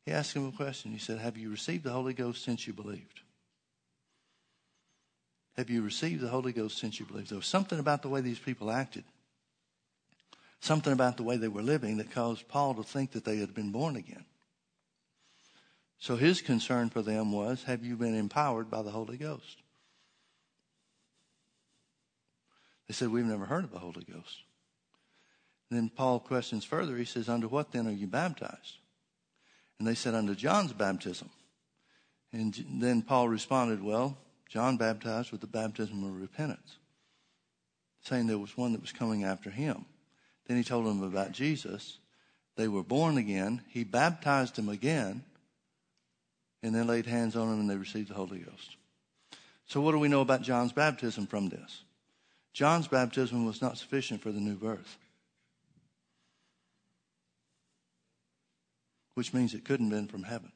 [0.06, 0.94] He asked them a question.
[0.94, 3.20] He said, Have you received the Holy Ghost since you believed?
[5.58, 7.32] Have you received the Holy Ghost since you believed?
[7.32, 9.04] There was something about the way these people acted,
[10.60, 13.54] something about the way they were living that caused Paul to think that they had
[13.54, 14.26] been born again.
[16.00, 19.58] So his concern for them was, Have you been empowered by the Holy Ghost?
[22.88, 24.44] They said, We've never heard of the Holy Ghost.
[25.70, 26.96] And then Paul questions further.
[26.96, 28.78] He says, Under what then are you baptized?
[29.80, 31.30] And they said, Under John's baptism.
[32.32, 36.78] And then Paul responded, Well, John baptized with the baptism of repentance,
[38.02, 39.86] saying there was one that was coming after him.
[40.48, 41.98] Then he told them about Jesus.
[42.56, 43.62] They were born again.
[43.70, 45.24] He baptized them again,
[46.64, 48.78] and then laid hands on them, and they received the Holy Ghost.
[49.68, 51.84] So, what do we know about John's baptism from this?
[52.54, 54.98] John's baptism was not sufficient for the new birth,
[59.14, 60.52] which means it couldn't have been from heaven.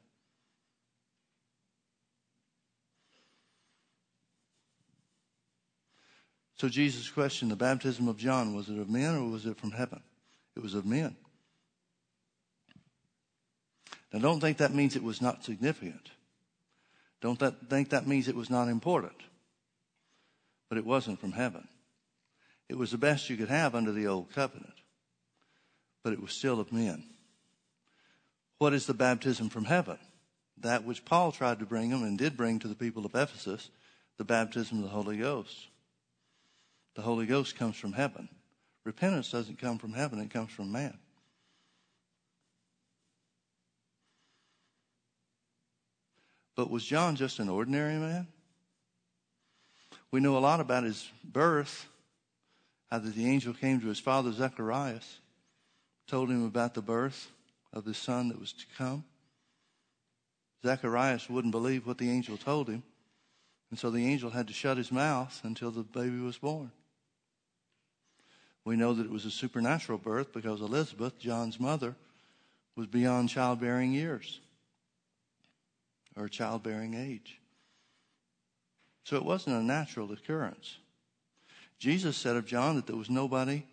[6.56, 9.72] So Jesus questioned the baptism of John was it of men or was it from
[9.72, 10.02] heaven?
[10.56, 11.16] It was of men.
[14.12, 16.10] Now, don't think that means it was not significant.
[17.22, 19.16] Don't that, think that means it was not important.
[20.68, 21.66] But it wasn't from heaven.
[22.68, 24.72] It was the best you could have under the old covenant,
[26.02, 27.04] but it was still of men.
[28.58, 29.98] What is the baptism from heaven?
[30.58, 33.68] That which Paul tried to bring them and did bring to the people of Ephesus,
[34.16, 35.68] the baptism of the Holy Ghost.
[36.94, 38.28] The Holy Ghost comes from heaven.
[38.84, 40.98] Repentance doesn't come from heaven, it comes from man.
[46.54, 48.26] But was John just an ordinary man?
[50.10, 51.88] We know a lot about his birth
[52.90, 55.20] how that the angel came to his father Zacharias,
[56.06, 57.30] told him about the birth
[57.72, 59.04] of the son that was to come.
[60.62, 62.82] Zacharias wouldn't believe what the angel told him,
[63.70, 66.70] and so the angel had to shut his mouth until the baby was born.
[68.64, 71.96] We know that it was a supernatural birth because Elizabeth, John's mother,
[72.76, 74.40] was beyond childbearing years
[76.16, 77.38] or childbearing age.
[79.04, 80.76] So it wasn't a natural occurrence.
[81.78, 83.64] Jesus said of John that there was nobody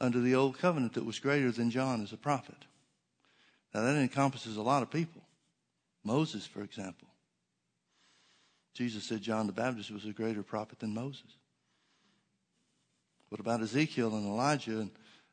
[0.00, 2.56] under the old covenant that was greater than John as a prophet.
[3.72, 5.22] Now, that encompasses a lot of people.
[6.02, 7.08] Moses, for example.
[8.74, 11.36] Jesus said John the Baptist was a greater prophet than Moses.
[13.36, 14.90] What about Ezekiel and Elijah and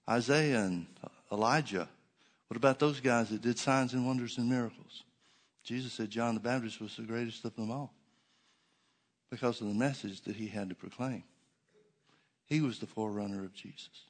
[0.10, 0.88] Isaiah and
[1.32, 1.88] Elisha?
[2.50, 5.04] What about those guys that did signs and wonders and miracles?
[5.64, 7.94] Jesus said John the Baptist was the greatest of them all
[9.32, 11.24] because of the message that he had to proclaim.
[12.46, 14.10] He was the forerunner of Jesus.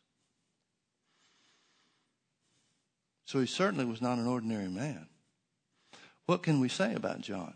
[3.25, 5.05] So he certainly was not an ordinary man.
[6.25, 7.53] What can we say about John?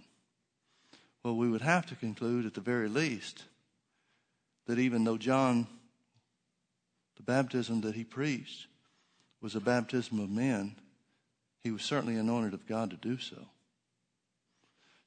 [1.24, 3.46] Well, we would have to conclude at the very least
[4.68, 5.66] that even though John,
[7.18, 8.68] the baptism that he preached,
[9.42, 10.76] was a baptism of men,
[11.64, 13.48] he was certainly anointed of God to do so.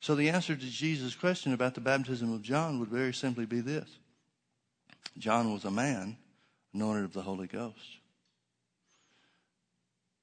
[0.01, 3.61] So the answer to Jesus' question about the baptism of John would very simply be
[3.61, 3.89] this
[5.19, 6.17] John was a man
[6.75, 7.99] anointed of the Holy Ghost.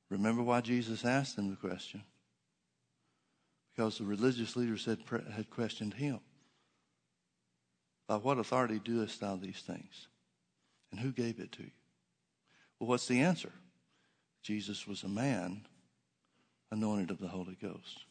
[0.10, 2.02] Remember why Jesus asked him the question?
[3.76, 5.00] Because the religious leaders had,
[5.36, 6.20] had questioned him.
[8.08, 10.08] By what authority doest thou these things?
[10.92, 11.72] And who gave it to you?
[12.80, 13.52] Well, what's the answer?
[14.44, 15.62] Jesus was a man
[16.72, 18.06] anointed of the Holy Ghost.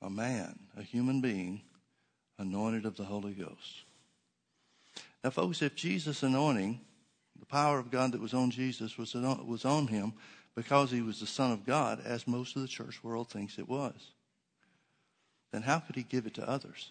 [0.00, 1.62] A man, a human being,
[2.38, 3.84] anointed of the Holy Ghost.
[5.22, 6.80] Now, folks, if Jesus' anointing,
[7.38, 10.14] the power of God that was on Jesus, was on, was on him
[10.54, 13.68] because he was the Son of God, as most of the church world thinks it
[13.68, 13.94] was,
[15.52, 16.90] then how could he give it to others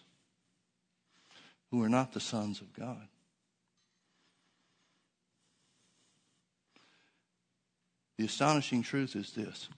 [1.70, 3.08] who are not the sons of God?
[8.22, 9.68] The astonishing truth is this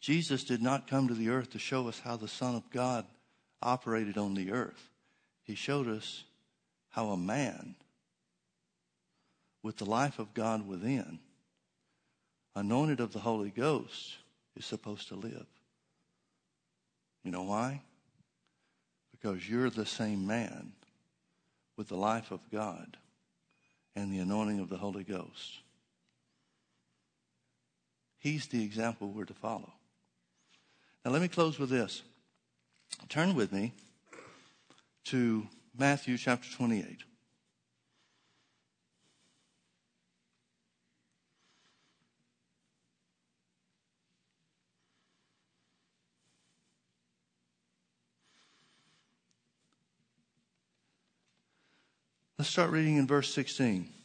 [0.00, 3.06] Jesus did not come to the earth to show us how the Son of God
[3.62, 4.90] operated on the earth.
[5.42, 6.24] He showed us
[6.90, 7.76] how a man
[9.62, 11.18] with the life of God within,
[12.54, 14.18] anointed of the Holy Ghost,
[14.54, 15.46] is supposed to live.
[17.24, 17.80] You know why?
[19.10, 20.72] Because you're the same man
[21.78, 22.98] with the life of God
[23.94, 25.62] and the anointing of the Holy Ghost.
[28.26, 29.72] He's the example we're to follow.
[31.04, 32.02] Now, let me close with this.
[33.08, 33.72] Turn with me
[35.04, 35.46] to
[35.78, 37.04] Matthew chapter 28.
[52.36, 53.95] Let's start reading in verse 16.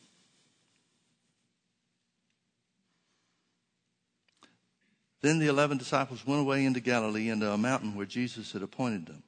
[5.22, 9.05] Then the eleven disciples went away into Galilee into a mountain where Jesus had appointed
[9.05, 9.24] them.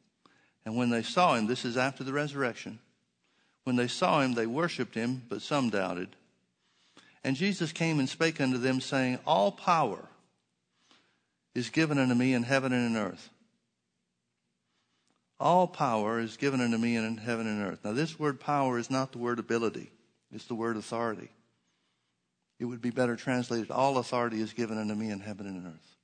[0.65, 2.79] And when they saw him, this is after the resurrection,
[3.63, 6.09] when they saw him, they worshipped him, but some doubted.
[7.23, 10.09] And Jesus came and spake unto them, saying, All power
[11.55, 13.29] is given unto me in heaven and in earth.
[15.39, 17.79] All power is given unto me in heaven and earth.
[17.83, 19.91] Now, this word power is not the word ability,
[20.31, 21.29] it's the word authority.
[22.59, 25.67] It would be better translated All authority is given unto me in heaven and in
[25.67, 25.95] earth.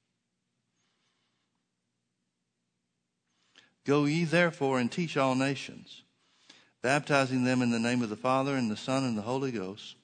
[3.85, 6.03] Go ye therefore and teach all nations,
[6.81, 9.95] baptizing them in the name of the Father and the Son and the Holy Ghost,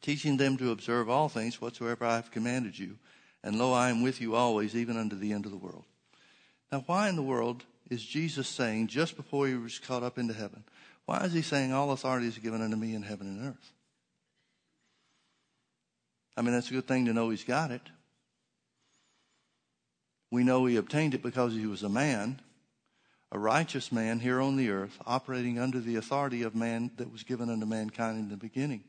[0.00, 2.98] teaching them to observe all things whatsoever I have commanded you.
[3.44, 5.84] And lo, I am with you always, even unto the end of the world.
[6.72, 10.34] Now, why in the world is Jesus saying just before he was caught up into
[10.34, 10.64] heaven?
[11.06, 13.72] Why is he saying all authority is given unto me in heaven and earth?
[16.38, 17.82] I mean, that's a good thing to know he's got it.
[20.30, 22.40] We know he obtained it because he was a man,
[23.32, 27.24] a righteous man here on the earth, operating under the authority of man that was
[27.24, 28.84] given unto mankind in the beginning.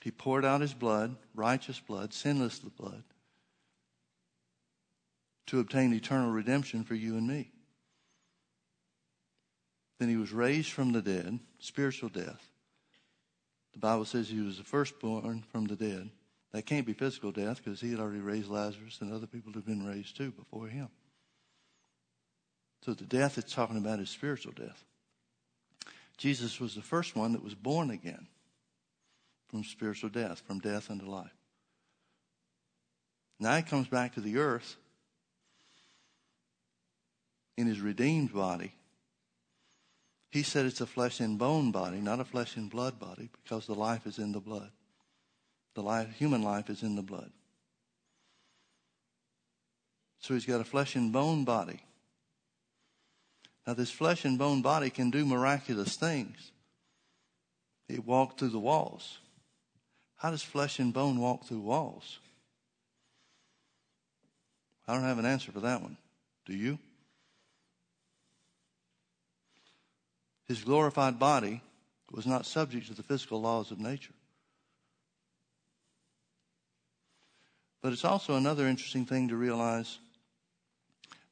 [0.00, 3.02] He poured out his blood, righteous blood, sinless blood,
[5.48, 7.50] to obtain eternal redemption for you and me.
[9.98, 12.48] Then he was raised from the dead, spiritual death.
[13.78, 16.10] The Bible says he was the firstborn from the dead.
[16.50, 19.64] That can't be physical death because he had already raised Lazarus and other people had
[19.64, 20.88] been raised too before him.
[22.84, 24.82] So the death it's talking about is spiritual death.
[26.16, 28.26] Jesus was the first one that was born again
[29.46, 31.36] from spiritual death, from death unto life.
[33.38, 34.74] Now he comes back to the earth
[37.56, 38.74] in his redeemed body.
[40.30, 43.66] He said it's a flesh and bone body, not a flesh and blood body, because
[43.66, 44.70] the life is in the blood.
[45.74, 47.30] The life, human life is in the blood.
[50.20, 51.80] So he's got a flesh and bone body.
[53.66, 56.52] Now, this flesh and bone body can do miraculous things.
[57.88, 59.18] It walked through the walls.
[60.16, 62.18] How does flesh and bone walk through walls?
[64.86, 65.96] I don't have an answer for that one.
[66.44, 66.78] Do you?
[70.48, 71.62] His glorified body
[72.10, 74.14] was not subject to the physical laws of nature.
[77.82, 79.98] But it's also another interesting thing to realize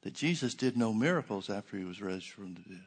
[0.03, 2.85] that Jesus did no miracles after he was raised from the dead.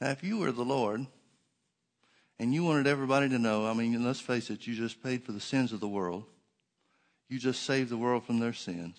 [0.00, 1.06] Now, if you were the Lord
[2.38, 5.32] and you wanted everybody to know, I mean, let's face it, you just paid for
[5.32, 6.24] the sins of the world,
[7.28, 8.96] you just saved the world from their sins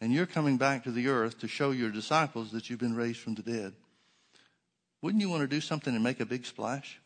[0.00, 3.20] and you're coming back to the earth to show your disciples that you've been raised
[3.20, 3.72] from the dead,
[5.00, 7.00] wouldn't you want to do something and make a big splash?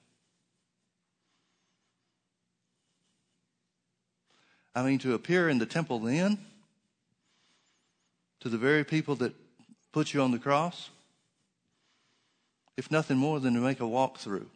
[4.74, 6.38] I mean, to appear in the temple then,
[8.40, 9.34] to the very people that
[9.92, 10.90] put you on the cross,
[12.76, 14.46] if nothing more than to make a walkthrough.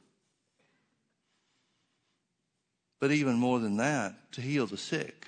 [3.00, 5.26] But even more than that, to heal the sick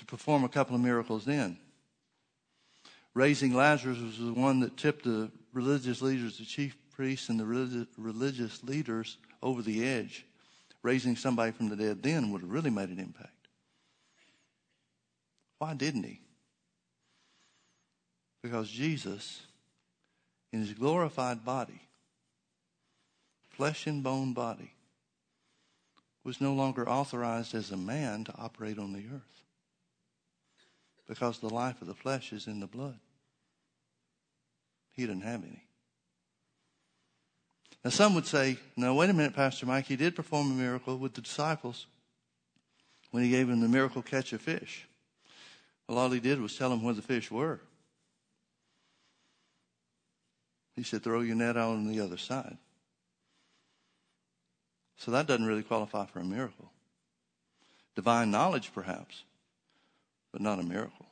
[0.00, 1.58] to perform a couple of miracles then.
[3.12, 7.86] Raising Lazarus was the one that tipped the religious leaders, the chief priests, and the
[7.98, 10.24] religious leaders over the edge.
[10.82, 13.48] Raising somebody from the dead then would have really made an impact.
[15.58, 16.22] Why didn't he?
[18.42, 19.42] Because Jesus,
[20.50, 21.82] in his glorified body,
[23.50, 24.72] flesh and bone body,
[26.24, 29.39] was no longer authorized as a man to operate on the earth
[31.10, 32.96] because the life of the flesh is in the blood.
[34.92, 35.64] He didn't have any.
[37.84, 40.96] Now, some would say, no, wait a minute, Pastor Mike, he did perform a miracle
[40.96, 41.86] with the disciples.
[43.10, 44.86] when he gave them the miracle catch of fish.
[45.88, 47.58] Well, all he did was tell them where the fish were.
[50.76, 52.56] He said, throw your net out on the other side.
[54.96, 56.70] So that doesn't really qualify for a miracle.
[57.96, 59.24] Divine knowledge, perhaps,
[60.32, 61.06] but not a miracle.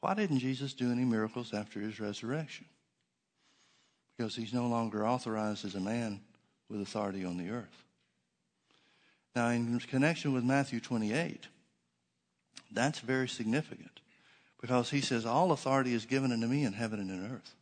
[0.00, 2.66] Why didn't Jesus do any miracles after his resurrection?
[4.16, 6.20] Because he's no longer authorized as a man
[6.68, 7.84] with authority on the earth.
[9.34, 11.48] Now, in connection with Matthew 28,
[12.70, 14.00] that's very significant
[14.60, 17.54] because he says, All authority is given unto me in heaven and in earth.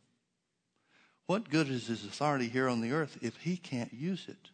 [1.25, 4.49] What good is his authority here on the earth if he can't use it?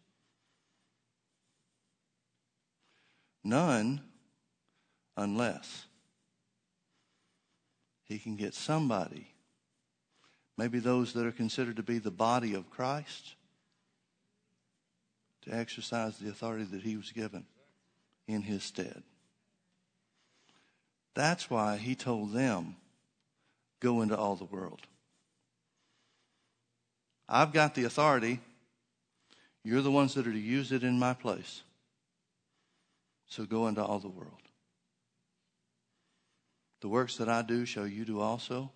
[3.44, 4.00] None
[5.16, 5.86] unless
[8.04, 9.28] he can get somebody,
[10.56, 13.34] maybe those that are considered to be the body of Christ,
[15.42, 17.44] to exercise the authority that he was given
[18.28, 19.02] in his stead.
[21.14, 22.76] That's why he told them,
[23.80, 24.82] go into all the world.
[27.28, 28.40] I've got the authority.
[29.64, 31.62] You're the ones that are to use it in my place.
[33.26, 34.41] So go into all the world.
[36.82, 38.72] The works that I do shall you do also,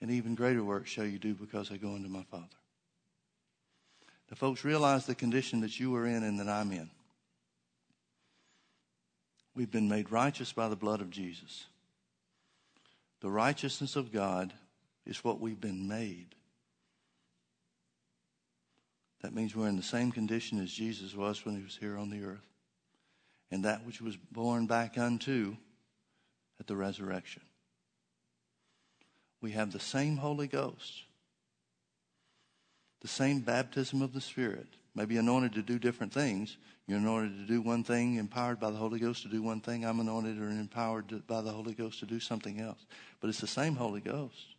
[0.00, 2.46] and even greater works shall you do because I go into my Father.
[4.28, 6.90] The folks realize the condition that you are in and that I'm in.
[9.54, 11.66] We've been made righteous by the blood of Jesus.
[13.20, 14.52] The righteousness of God
[15.06, 16.34] is what we've been made.
[19.22, 22.10] That means we're in the same condition as Jesus was when he was here on
[22.10, 22.48] the earth.
[23.48, 25.56] And that which was born back unto
[26.60, 27.42] at the resurrection.
[29.40, 31.04] We have the same Holy Ghost,
[33.00, 34.68] the same baptism of the Spirit.
[34.94, 36.58] Maybe anointed to do different things.
[36.86, 39.86] You're anointed to do one thing, empowered by the Holy Ghost to do one thing.
[39.86, 42.84] I'm anointed or empowered by the Holy Ghost to do something else.
[43.20, 44.54] But it's the same Holy Ghost,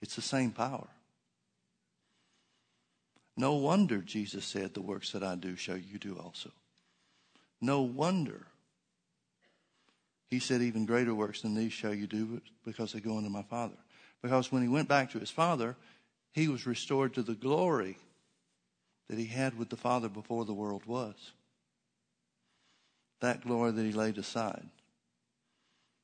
[0.00, 0.88] it's the same power.
[3.36, 6.50] No wonder Jesus said, The works that I do shall you do also.
[7.60, 8.46] No wonder.
[10.28, 13.42] He said, Even greater works than these shall you do because they go unto my
[13.42, 13.76] Father.
[14.22, 15.76] Because when he went back to his Father,
[16.32, 17.96] he was restored to the glory
[19.08, 21.32] that he had with the Father before the world was.
[23.20, 24.68] That glory that he laid aside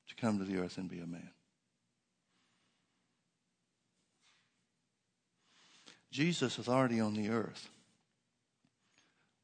[0.09, 1.31] to come to the earth and be a man.
[6.11, 7.69] Jesus' authority on the earth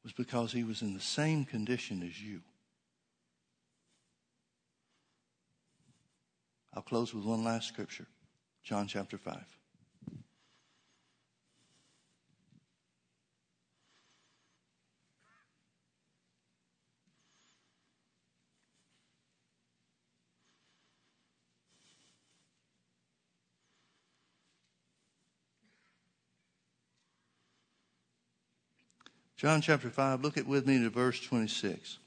[0.03, 2.41] was because he was in the same condition as you.
[6.73, 8.07] I'll close with one last scripture
[8.63, 9.43] John chapter 5.
[29.41, 31.97] John chapter 5, look at with me to verse 26.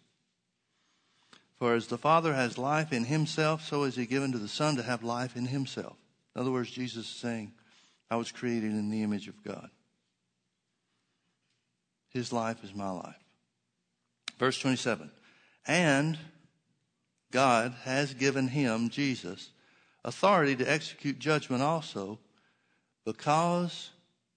[1.58, 4.76] For as the Father has life in himself, so is he given to the Son
[4.76, 5.96] to have life in himself.
[6.34, 7.52] In other words, Jesus is saying,
[8.10, 9.70] I was created in the image of God.
[12.10, 13.16] His life is my life.
[14.38, 15.10] Verse 27.
[15.66, 16.18] And
[17.30, 19.50] God has given him, Jesus,
[20.04, 22.18] authority to execute judgment also
[23.04, 23.90] because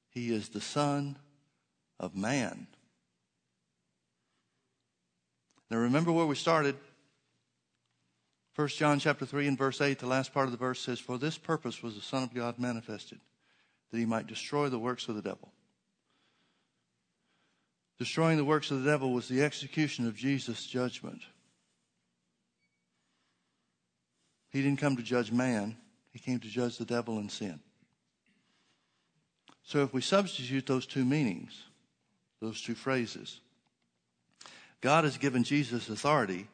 [0.10, 1.18] he is the Son
[2.00, 2.68] of Man.
[5.70, 6.76] Now remember where we started.
[8.58, 11.20] 1 John chapter 3 and verse 8, the last part of the verse says, For
[11.20, 13.20] this purpose was the Son of God manifested,
[13.92, 15.54] that he might destroy the works of the devil.
[18.00, 21.22] Destroying the works of the devil was the execution of Jesus' judgment.
[24.50, 25.78] He didn't come to judge man,
[26.12, 27.60] he came to judge the devil and sin.
[29.62, 31.62] So if we substitute those two meanings,
[32.42, 33.40] those two phrases,
[34.82, 36.48] God has given Jesus authority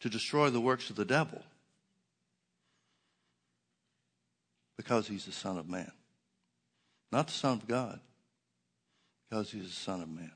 [0.00, 1.42] to destroy the works of the devil
[4.76, 5.90] because he's the Son of Man.
[7.10, 8.00] Not the Son of God,
[9.28, 10.32] because he's the Son of Man.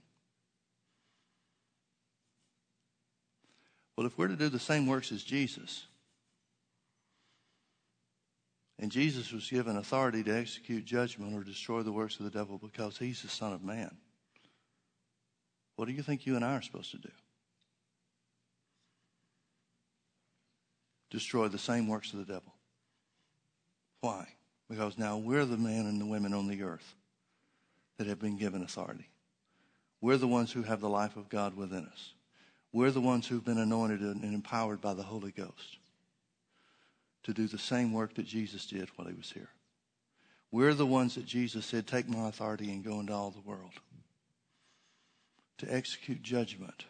[3.96, 5.86] Well, if we're to do the same works as Jesus,
[8.78, 12.58] and Jesus was given authority to execute judgment or destroy the works of the devil
[12.58, 13.96] because he's the Son of Man,
[15.76, 17.10] what do you think you and I are supposed to do?
[21.12, 22.54] Destroy the same works of the devil.
[24.00, 24.26] Why?
[24.68, 26.94] Because now we're the men and the women on the earth
[27.98, 29.08] that have been given authority.
[30.00, 32.14] We're the ones who have the life of God within us.
[32.72, 35.78] We're the ones who've been anointed and empowered by the Holy Ghost
[37.24, 39.50] to do the same work that Jesus did while he was here.
[40.50, 43.74] We're the ones that Jesus said, Take my authority and go into all the world
[45.58, 46.86] to execute judgment,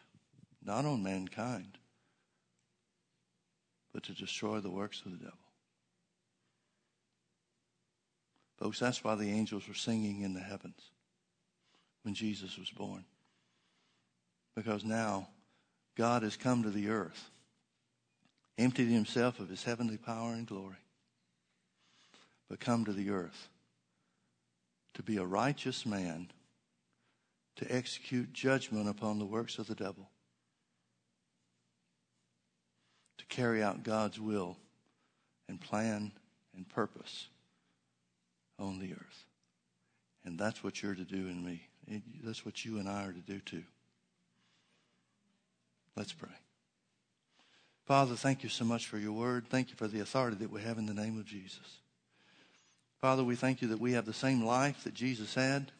[0.64, 1.76] not on mankind,
[3.92, 5.38] but to destroy the works of the devil.
[8.58, 10.90] Folks, that's why the angels were singing in the heavens
[12.02, 13.04] when Jesus was born.
[14.54, 15.28] Because now
[15.96, 17.30] God has come to the earth,
[18.58, 20.76] emptied himself of his heavenly power and glory,
[22.48, 23.48] but come to the earth
[24.94, 26.30] to be a righteous man,
[27.56, 30.10] to execute judgment upon the works of the devil,
[33.18, 34.56] to carry out God's will
[35.48, 36.12] and plan
[36.54, 37.28] and purpose
[38.58, 39.24] on the earth.
[40.24, 41.68] And that's what you're to do in me.
[42.22, 43.64] That's what you and I are to do too.
[45.96, 46.30] Let's pray.
[47.86, 49.46] Father, thank you so much for your word.
[49.48, 51.80] Thank you for the authority that we have in the name of Jesus.
[53.00, 55.72] Father, we thank you that we have the same life that Jesus had,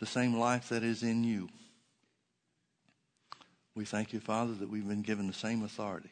[0.00, 1.48] the same life that is in you.
[3.76, 6.08] We thank you, Father, that we've been given the same authority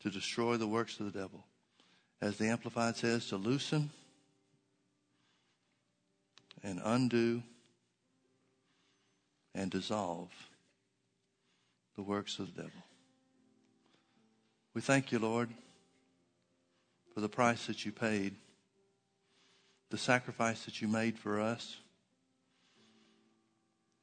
[0.00, 1.44] to destroy the works of the devil.
[2.20, 3.90] As the Amplified says, to loosen
[6.62, 7.42] and undo
[9.56, 10.30] and dissolve
[11.96, 12.82] the works of the devil.
[14.72, 15.50] We thank you, Lord,
[17.12, 18.36] for the price that you paid,
[19.90, 21.76] the sacrifice that you made for us.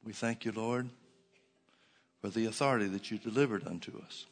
[0.04, 0.88] We thank you, Lord,
[2.20, 4.26] for the authority that you delivered unto us.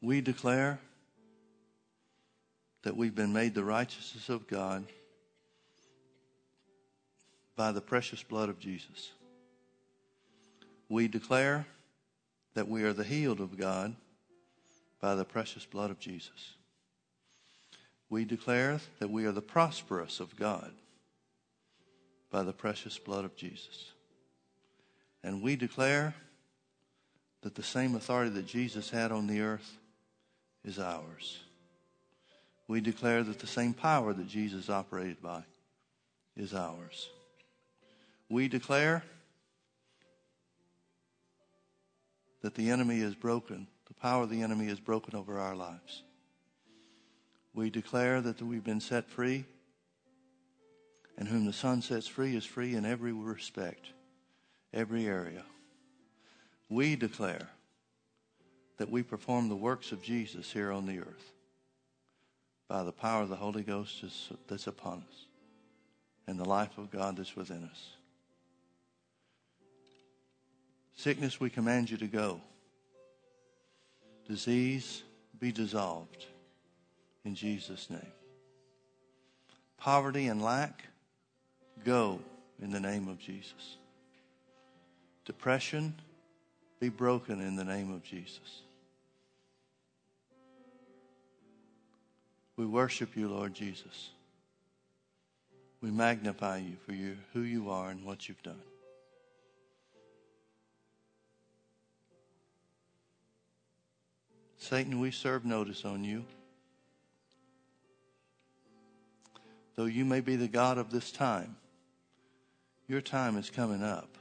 [0.00, 0.80] We declare
[2.82, 4.84] that we've been made the righteousness of God
[7.56, 9.12] by the precious blood of Jesus.
[10.88, 11.66] We declare
[12.54, 13.94] that we are the healed of God
[15.00, 16.54] by the precious blood of Jesus.
[18.10, 20.72] We declare that we are the prosperous of God
[22.34, 23.92] by the precious blood of Jesus.
[25.22, 26.16] And we declare
[27.42, 29.78] that the same authority that Jesus had on the earth
[30.64, 31.38] is ours.
[32.66, 35.44] We declare that the same power that Jesus operated by
[36.36, 37.08] is ours.
[38.28, 39.04] We declare
[42.42, 46.02] that the enemy is broken, the power of the enemy is broken over our lives.
[47.54, 49.44] We declare that we've been set free,
[51.16, 53.86] and whom the Son sets free is free in every respect,
[54.72, 55.44] every area.
[56.68, 57.48] We declare
[58.78, 61.32] that we perform the works of Jesus here on the earth
[62.68, 64.04] by the power of the Holy Ghost
[64.48, 65.26] that's upon us
[66.26, 67.90] and the life of God that's within us.
[70.96, 72.40] Sickness, we command you to go.
[74.26, 75.02] Disease,
[75.38, 76.26] be dissolved
[77.24, 78.12] in Jesus' name.
[79.76, 80.84] Poverty and lack,
[81.84, 82.20] go
[82.62, 83.76] in the name of Jesus.
[85.24, 85.94] Depression,
[86.80, 88.62] be broken in the name of Jesus.
[92.56, 94.10] We worship you, Lord Jesus.
[95.80, 98.60] We magnify you for you, who you are and what you've done.
[104.56, 106.24] Satan, we serve notice on you.
[109.76, 111.56] Though you may be the God of this time,
[112.86, 114.18] your time is coming up.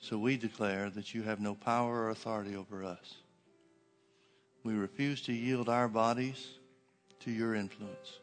[0.00, 3.14] So we declare that you have no power or authority over us.
[4.62, 6.46] We refuse to yield our bodies
[7.20, 8.18] to your influence.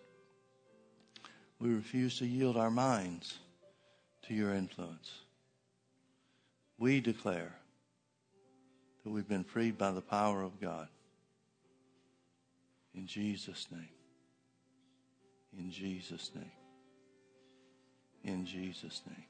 [1.60, 3.40] We refuse to yield our minds
[4.28, 5.12] to your influence.
[6.78, 7.56] We declare
[9.04, 10.88] that we've been freed by the power of God.
[12.94, 13.90] In Jesus' name.
[15.58, 16.61] In Jesus' name.
[18.24, 19.26] In Jesus' name.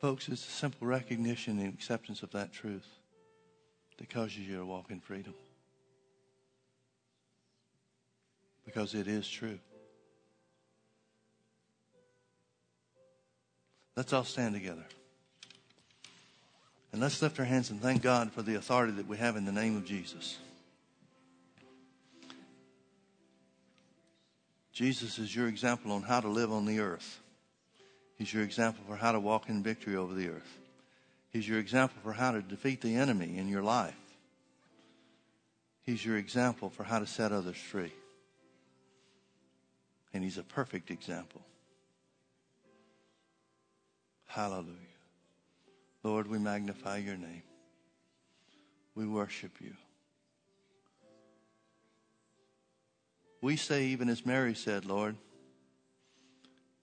[0.00, 2.86] Folks, it's a simple recognition and acceptance of that truth
[3.98, 5.34] that causes you to walk in freedom.
[8.64, 9.58] Because it is true.
[14.00, 14.86] Let's all stand together.
[16.90, 19.44] And let's lift our hands and thank God for the authority that we have in
[19.44, 20.38] the name of Jesus.
[24.72, 27.20] Jesus is your example on how to live on the earth.
[28.16, 30.58] He's your example for how to walk in victory over the earth.
[31.30, 34.00] He's your example for how to defeat the enemy in your life.
[35.82, 37.92] He's your example for how to set others free.
[40.14, 41.42] And he's a perfect example.
[44.30, 44.76] Hallelujah.
[46.04, 47.42] Lord, we magnify your name.
[48.94, 49.72] We worship you.
[53.40, 55.16] We say, even as Mary said, Lord,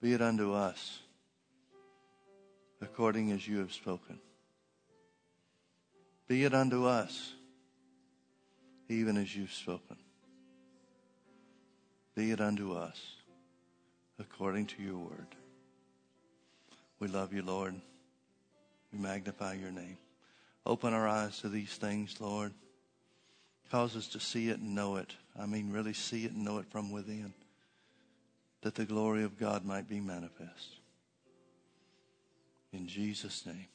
[0.02, 0.98] be it unto us
[2.82, 4.18] according as you have spoken.
[6.26, 7.32] Be it unto us
[8.90, 9.96] even as you've spoken.
[12.14, 13.00] Be it unto us
[14.18, 15.37] according to your word.
[17.00, 17.74] We love you, Lord.
[18.92, 19.98] We magnify your name.
[20.66, 22.52] Open our eyes to these things, Lord.
[23.70, 25.14] Cause us to see it and know it.
[25.38, 27.32] I mean, really see it and know it from within.
[28.62, 30.80] That the glory of God might be manifest.
[32.72, 33.66] In Jesus' name,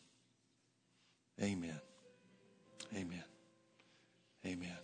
[1.41, 1.79] amen.
[2.95, 3.23] Amen.
[4.45, 4.77] Amen.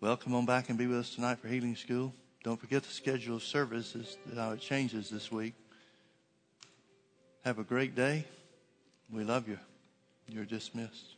[0.00, 2.14] Well, come on back and be with us tonight for Healing School.
[2.42, 5.54] Don't forget the schedule of services, how it changes this week.
[7.44, 8.24] Have a great day.
[9.12, 9.58] We love you.
[10.26, 11.13] You're dismissed.